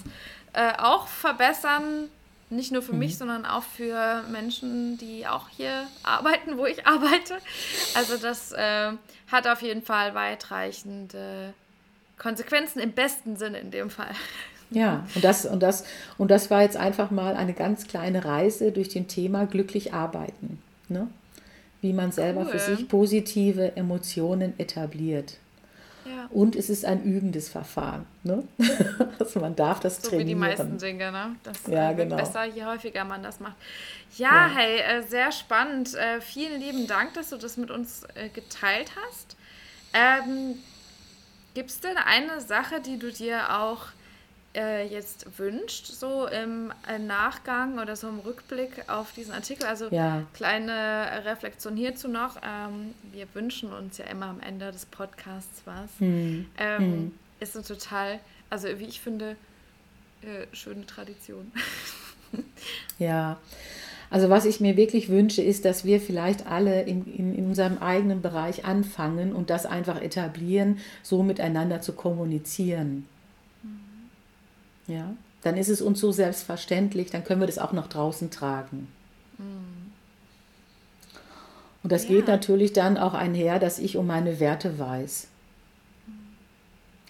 äh, 0.54 0.74
auch 0.78 1.08
verbessern. 1.08 2.10
Nicht 2.52 2.71
nur 2.71 2.84
für 2.84 2.93
Mhm. 2.93 3.00
mich, 3.00 3.17
sondern 3.17 3.43
auch 3.48 3.63
für 3.63 4.24
Menschen, 4.32 5.00
die 5.00 5.26
auch 5.26 5.50
hier 5.50 5.88
arbeiten, 6.04 6.58
wo 6.60 6.65
ich 6.67 6.86
arbeite. 6.86 7.38
Also 7.95 8.17
das 8.17 8.52
äh, 8.52 8.91
hat 9.32 9.48
auf 9.48 9.63
jeden 9.63 9.82
Fall 9.82 10.13
weitreichende 10.13 11.56
Konsequenzen 12.19 12.80
im 12.80 12.91
besten 12.91 13.36
Sinne 13.36 13.58
in 13.60 13.71
dem 13.71 13.89
Fall. 13.89 14.12
Ja, 14.69 15.06
und 15.15 15.24
das, 15.24 15.45
und, 15.45 15.62
das, 15.62 15.86
und 16.19 16.30
das 16.30 16.52
war 16.52 16.62
jetzt 16.62 16.78
einfach 16.78 17.10
mal 17.10 17.36
eine 17.36 17.54
ganz 17.54 17.88
kleine 17.88 18.26
Reise 18.26 18.71
durch 18.71 18.89
den 18.89 19.08
Thema 19.08 19.45
glücklich 19.48 19.93
arbeiten. 19.93 20.62
Ne? 20.89 21.08
Wie 21.82 21.93
man 21.93 22.12
selber 22.12 22.45
für 22.45 22.54
Cool. 22.58 22.78
sich 22.78 22.88
positive 22.88 23.76
Emotionen 23.76 24.54
etabliert. 24.60 25.38
Ja. 26.06 26.28
Und 26.30 26.56
es 26.56 26.69
ist 26.69 26.86
ein 26.86 27.04
übendes 27.04 27.50
Verfahren. 27.50 28.06
Ne? 28.24 28.43
also 29.19 29.39
man 29.39 29.56
darf 29.56 29.80
das 29.80 29.95
So 29.98 30.04
wie 30.04 30.08
trainieren. 30.17 30.28
die 30.28 30.36
meisten 30.36 30.78
Dinge, 30.78 31.12
ne? 31.12 31.36
Das 31.43 31.65
Ja, 31.67 31.91
äh, 31.91 31.98
wird 31.98 32.10
genau. 32.10 32.21
besser, 32.21 32.45
je 32.45 32.63
häufiger 32.65 33.04
man 33.06 33.24
das 33.24 33.39
macht. 33.39 33.56
Ja, 34.17 34.48
Ja. 34.48 34.56
hey, 34.56 34.80
äh, 34.80 35.02
sehr 35.04 35.32
spannend. 35.32 35.95
Äh, 35.95 36.21
vielen 36.21 36.62
lieben 36.62 36.86
Dank, 36.88 37.13
dass 37.15 37.30
du 37.32 37.38
das 37.38 37.58
mit 37.58 37.71
uns 37.71 38.06
geteilt 38.34 38.91
hast. 39.08 39.36
Ähm, 39.93 40.56
Gibt 41.56 41.69
es 41.71 41.80
denn 41.80 41.98
eine 41.98 42.41
Sache, 42.41 42.82
die 42.82 43.00
du 43.00 43.12
dir 43.12 43.58
auch 43.60 43.88
äh, 44.55 44.87
jetzt 44.87 45.37
wünscht, 45.37 45.87
so 45.87 46.27
im 46.27 46.71
äh, 46.87 46.97
Nachgang 46.99 47.79
oder 47.79 47.95
so 47.95 48.07
im 48.07 48.19
Rückblick 48.19 48.87
auf 48.87 49.11
diesen 49.13 49.33
Artikel? 49.33 49.65
Also 49.65 49.89
Ja. 49.89 50.23
kleine 50.33 51.23
Reflexion 51.25 51.75
hierzu 51.75 52.07
noch. 52.07 52.37
Ähm, 52.37 52.93
wir 53.11 53.27
wünschen 53.33 53.71
uns 53.71 53.97
ja 53.97 54.05
immer 54.05 54.27
am 54.27 54.39
Ende 54.39 54.71
des 54.71 54.85
Podcasts 54.85 55.61
was. 55.65 55.89
Hm. 55.99 56.47
Ähm, 56.57 57.13
Ist 57.39 57.55
eine 57.55 57.65
total, 57.65 58.19
also 58.49 58.67
wie 58.79 58.85
ich 58.85 59.01
finde, 59.01 59.35
äh, 60.21 60.47
schöne 60.55 60.85
Tradition. 60.85 61.51
Ja, 62.97 63.37
also 64.09 64.29
was 64.29 64.45
ich 64.45 64.59
mir 64.59 64.77
wirklich 64.77 65.09
wünsche, 65.09 65.41
ist, 65.41 65.65
dass 65.65 65.85
wir 65.85 65.99
vielleicht 65.99 66.47
alle 66.47 66.83
in, 66.83 67.05
in, 67.05 67.35
in 67.35 67.45
unserem 67.47 67.77
eigenen 67.79 68.21
Bereich 68.21 68.65
anfangen 68.65 69.33
und 69.33 69.49
das 69.49 69.65
einfach 69.65 70.01
etablieren, 70.01 70.79
so 71.03 71.23
miteinander 71.23 71.81
zu 71.81 71.93
kommunizieren. 71.93 73.07
Ja, 74.88 75.13
dann 75.43 75.58
ist 75.58 75.69
es 75.69 75.82
uns 75.82 76.00
so 76.00 76.12
selbstverständlich, 76.12 77.12
dann 77.12 77.24
können 77.24 77.39
wir 77.41 77.48
das 77.48 77.60
auch 77.60 77.74
nach 77.74 77.88
draußen 77.88 78.32
tragen. 78.32 78.88
Und 81.84 81.91
das 81.91 82.08
geht 82.08 82.28
Ja. 82.28 82.34
natürlich 82.36 82.74
dann 82.74 82.98
auch 82.98 83.13
einher, 83.13 83.60
dass 83.60 83.78
ich 83.80 83.98
um 83.98 84.08
meine 84.08 84.39
Werte 84.39 84.80
weiß. 84.80 85.28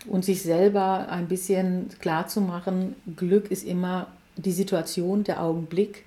Und 0.07 0.25
sich 0.25 0.41
selber 0.41 1.09
ein 1.09 1.27
bisschen 1.27 1.89
klar 1.99 2.27
zu 2.27 2.41
machen, 2.41 2.95
Glück 3.15 3.49
ist 3.51 3.63
immer 3.63 4.07
die 4.35 4.51
Situation, 4.51 5.23
der 5.23 5.41
Augenblick. 5.41 6.03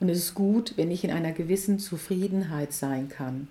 Und 0.00 0.08
es 0.08 0.18
ist 0.18 0.34
gut, 0.34 0.74
wenn 0.76 0.90
ich 0.90 1.02
in 1.02 1.10
einer 1.10 1.32
gewissen 1.32 1.78
Zufriedenheit 1.78 2.72
sein 2.72 3.08
kann. 3.08 3.48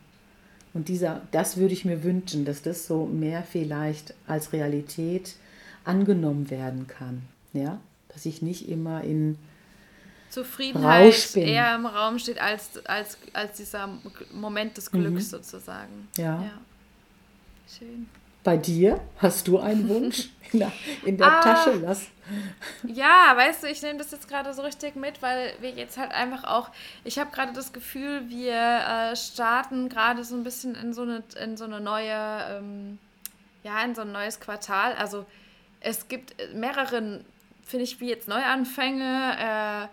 Und 0.74 0.88
dieser, 0.88 1.22
das 1.32 1.58
würde 1.58 1.74
ich 1.74 1.84
mir 1.84 2.04
wünschen, 2.04 2.46
dass 2.46 2.62
das 2.62 2.86
so 2.88 3.06
mehr 3.06 3.44
vielleicht 3.44 4.14
als 4.28 4.54
Realität 4.54 5.34
angenommen 5.88 6.50
werden 6.50 6.88
kann. 6.88 7.24
Ja? 7.54 7.80
Dass 8.10 8.26
ich 8.26 8.42
nicht 8.42 8.70
immer 8.70 9.04
in 9.04 9.38
Zufriedenheit 10.30 11.08
Rausch 11.08 11.34
bin. 11.34 11.48
eher 11.48 11.74
im 11.76 11.86
Raum 11.86 12.20
steht 12.20 12.40
als, 12.40 12.86
als, 12.86 13.18
als 13.34 13.58
dieser 13.58 13.90
Moment 14.34 14.76
des 14.78 14.92
Glücks 14.92 15.30
sozusagen. 15.30 16.08
Mhm. 16.18 16.24
Ja. 16.24 16.44
Schön. 17.78 18.08
Bei 18.44 18.56
dir 18.58 19.02
hast 19.18 19.48
du 19.48 19.60
einen 19.60 19.90
Wunsch 19.90 20.30
in 20.54 20.60
der, 20.60 20.72
in 21.06 21.18
der 21.18 21.28
Ah. 21.28 21.42
Tasche? 21.42 21.74
Lass. 21.84 22.04
Ja, 22.84 23.34
weißt 23.36 23.64
du, 23.64 23.68
ich 23.68 23.82
nehme 23.82 23.98
das 24.00 24.12
jetzt 24.12 24.28
gerade 24.28 24.54
so 24.54 24.62
richtig 24.62 24.96
mit, 24.96 25.22
weil 25.22 25.54
wir 25.62 25.72
jetzt 25.72 25.98
halt 25.98 26.12
einfach 26.12 26.44
auch, 26.46 26.70
ich 27.04 27.20
habe 27.20 27.32
gerade 27.32 27.54
das 27.54 27.72
Gefühl, 27.74 28.30
wir 28.30 28.54
äh, 28.54 29.16
starten 29.16 29.90
gerade 29.90 30.24
so 30.24 30.36
ein 30.36 30.44
bisschen 30.44 30.76
in 30.76 30.94
so 30.94 31.02
eine, 31.04 31.24
in 31.42 31.56
so 31.58 31.64
eine 31.66 31.80
neue, 31.82 32.14
ähm, 32.58 33.00
ja, 33.64 33.82
in 33.84 33.96
so 33.96 34.02
ein 34.02 34.12
neues 34.12 34.40
Quartal. 34.40 34.94
Also 34.94 35.26
es 35.80 36.08
gibt 36.08 36.36
mehrere 36.54 37.22
finde 37.68 37.84
ich, 37.84 38.00
wie 38.00 38.10
jetzt 38.10 38.28
Neuanfänge. 38.28 39.36
Äh, 39.38 39.88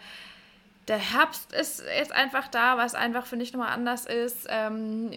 der 0.88 0.98
Herbst 0.98 1.52
ist 1.52 1.82
jetzt 1.98 2.12
einfach 2.12 2.48
da, 2.48 2.76
was 2.76 2.94
einfach, 2.94 3.26
finde 3.26 3.44
ich, 3.44 3.52
nochmal 3.52 3.72
anders 3.72 4.06
ist. 4.06 4.46
Ähm, 4.48 5.10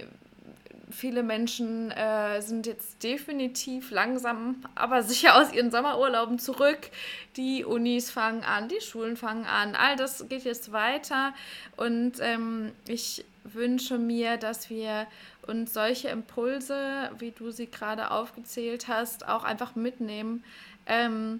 viele 0.90 1.24
Menschen 1.24 1.92
äh, 1.92 2.42
sind 2.42 2.66
jetzt 2.66 3.04
definitiv 3.04 3.92
langsam, 3.92 4.64
aber 4.76 5.04
sicher 5.04 5.36
aus 5.36 5.52
ihren 5.54 5.72
Sommerurlauben 5.72 6.40
zurück. 6.40 6.90
Die 7.36 7.66
Unis 7.66 8.10
fangen 8.10 8.44
an, 8.44 8.70
die 8.70 8.82
Schulen 8.82 9.18
fangen 9.18 9.46
an, 9.46 9.76
all 9.76 9.96
das 9.98 10.28
geht 10.30 10.46
jetzt 10.46 10.72
weiter. 10.72 11.34
Und 11.76 12.14
ähm, 12.22 12.72
ich 12.88 13.26
wünsche 13.54 13.98
mir, 13.98 14.38
dass 14.38 14.70
wir 14.70 15.08
uns 15.46 15.74
solche 15.74 16.10
Impulse, 16.10 17.12
wie 17.20 17.32
du 17.32 17.52
sie 17.52 17.68
gerade 17.68 18.12
aufgezählt 18.12 18.88
hast, 18.88 19.28
auch 19.28 19.44
einfach 19.44 19.76
mitnehmen. 19.76 20.44
Ähm, 20.86 21.40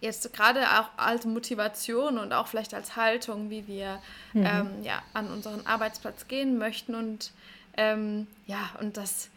jetzt 0.00 0.32
gerade 0.32 0.62
auch 0.62 0.88
als 0.96 1.26
Motivation 1.26 2.18
und 2.18 2.32
auch 2.32 2.46
vielleicht 2.46 2.74
als 2.74 2.96
Haltung, 2.96 3.50
wie 3.50 3.66
wir 3.66 4.00
mhm. 4.32 4.46
ähm, 4.46 4.70
ja, 4.82 5.02
an 5.12 5.30
unseren 5.30 5.66
Arbeitsplatz 5.66 6.26
gehen 6.28 6.58
möchten 6.58 6.94
und 6.94 7.32
ähm, 7.76 8.26
ja, 8.46 8.70
und 8.80 8.96
das 8.96 9.30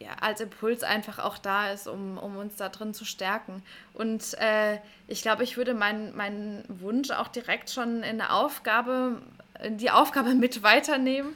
ja, 0.00 0.10
als 0.20 0.40
Impuls 0.40 0.82
einfach 0.82 1.18
auch 1.18 1.38
da 1.38 1.72
ist, 1.72 1.88
um, 1.88 2.18
um 2.18 2.36
uns 2.36 2.56
da 2.56 2.68
drin 2.68 2.94
zu 2.94 3.04
stärken. 3.04 3.62
Und 3.94 4.34
äh, 4.38 4.78
ich 5.08 5.22
glaube, 5.22 5.42
ich 5.42 5.56
würde 5.56 5.74
meinen 5.74 6.16
mein 6.16 6.64
Wunsch 6.68 7.10
auch 7.10 7.28
direkt 7.28 7.70
schon 7.70 7.98
in 7.98 8.20
eine 8.20 8.32
Aufgabe, 8.32 9.20
die 9.68 9.90
Aufgabe 9.90 10.34
mit 10.34 10.62
weiternehmen. 10.62 11.34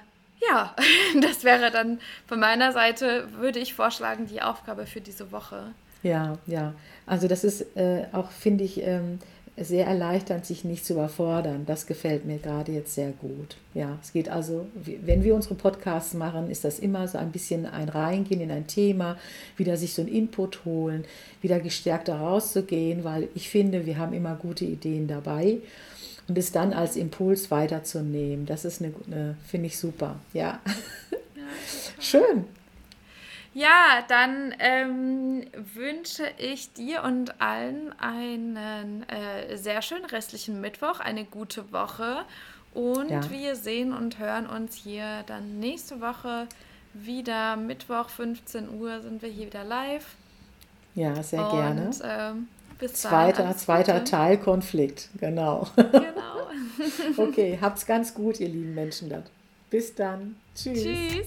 ja, 0.48 0.74
das 1.20 1.44
wäre 1.44 1.70
dann 1.70 2.00
von 2.26 2.40
meiner 2.40 2.72
Seite, 2.72 3.28
würde 3.34 3.60
ich 3.60 3.74
vorschlagen, 3.74 4.26
die 4.26 4.42
Aufgabe 4.42 4.86
für 4.86 5.00
diese 5.00 5.30
Woche. 5.32 5.72
Ja, 6.02 6.36
ja. 6.46 6.74
Also 7.06 7.26
das 7.28 7.44
ist 7.44 7.76
äh, 7.76 8.06
auch, 8.12 8.30
finde 8.30 8.64
ich, 8.64 8.82
ähm, 8.82 9.18
sehr 9.58 9.86
erleichternd, 9.86 10.44
sich 10.44 10.64
nicht 10.64 10.84
zu 10.84 10.92
überfordern. 10.94 11.64
Das 11.66 11.86
gefällt 11.86 12.26
mir 12.26 12.38
gerade 12.38 12.72
jetzt 12.72 12.94
sehr 12.94 13.12
gut. 13.12 13.56
Ja, 13.72 13.98
es 14.02 14.12
geht 14.12 14.28
also, 14.28 14.66
wenn 14.74 15.24
wir 15.24 15.34
unsere 15.34 15.54
Podcasts 15.54 16.12
machen, 16.12 16.50
ist 16.50 16.64
das 16.64 16.78
immer 16.78 17.08
so 17.08 17.16
ein 17.16 17.32
bisschen 17.32 17.64
ein 17.64 17.88
Reingehen 17.88 18.42
in 18.42 18.50
ein 18.50 18.66
Thema, 18.66 19.16
wieder 19.56 19.76
sich 19.78 19.94
so 19.94 20.02
einen 20.02 20.12
Input 20.12 20.64
holen, 20.66 21.04
wieder 21.40 21.58
gestärkter 21.58 22.16
rauszugehen, 22.16 23.02
weil 23.04 23.28
ich 23.34 23.48
finde, 23.48 23.86
wir 23.86 23.96
haben 23.96 24.12
immer 24.12 24.34
gute 24.34 24.66
Ideen 24.66 25.08
dabei 25.08 25.58
und 26.28 26.36
es 26.36 26.52
dann 26.52 26.74
als 26.74 26.96
Impuls 26.96 27.50
weiterzunehmen. 27.50 28.44
Das 28.44 28.64
ist 28.66 28.82
eine, 28.82 28.92
eine 29.06 29.36
finde 29.46 29.68
ich 29.68 29.78
super. 29.78 30.16
Ja. 30.34 30.60
ja 31.10 31.42
Schön. 31.98 32.44
Ja, 33.56 34.04
dann 34.06 34.54
ähm, 34.58 35.46
wünsche 35.72 36.24
ich 36.36 36.74
dir 36.74 37.02
und 37.04 37.40
allen 37.40 37.98
einen 37.98 39.02
äh, 39.08 39.56
sehr 39.56 39.80
schönen 39.80 40.04
restlichen 40.04 40.60
Mittwoch, 40.60 41.00
eine 41.00 41.24
gute 41.24 41.72
Woche 41.72 42.26
und 42.74 43.08
ja. 43.08 43.30
wir 43.30 43.56
sehen 43.56 43.94
und 43.94 44.18
hören 44.18 44.46
uns 44.46 44.74
hier 44.74 45.22
dann 45.26 45.58
nächste 45.58 46.02
Woche 46.02 46.48
wieder. 46.92 47.56
Mittwoch 47.56 48.10
15 48.10 48.78
Uhr 48.78 49.00
sind 49.00 49.22
wir 49.22 49.30
hier 49.30 49.46
wieder 49.46 49.64
live. 49.64 50.04
Ja, 50.94 51.22
sehr 51.22 51.42
und, 51.46 51.52
gerne. 51.52 51.90
Ähm, 52.04 52.48
bis 52.78 52.92
zweiter, 52.92 53.44
dahin, 53.44 53.56
zweiter 53.56 54.04
Teil 54.04 54.36
Konflikt, 54.36 55.08
genau. 55.18 55.66
Genau. 55.76 56.02
okay, 57.16 57.58
habt's 57.58 57.86
ganz 57.86 58.12
gut, 58.12 58.38
ihr 58.38 58.48
lieben 58.48 58.74
Menschen. 58.74 59.08
Dann. 59.08 59.22
Bis 59.70 59.94
dann. 59.94 60.36
Tschüss. 60.54 60.82
Tschüss. 60.82 61.26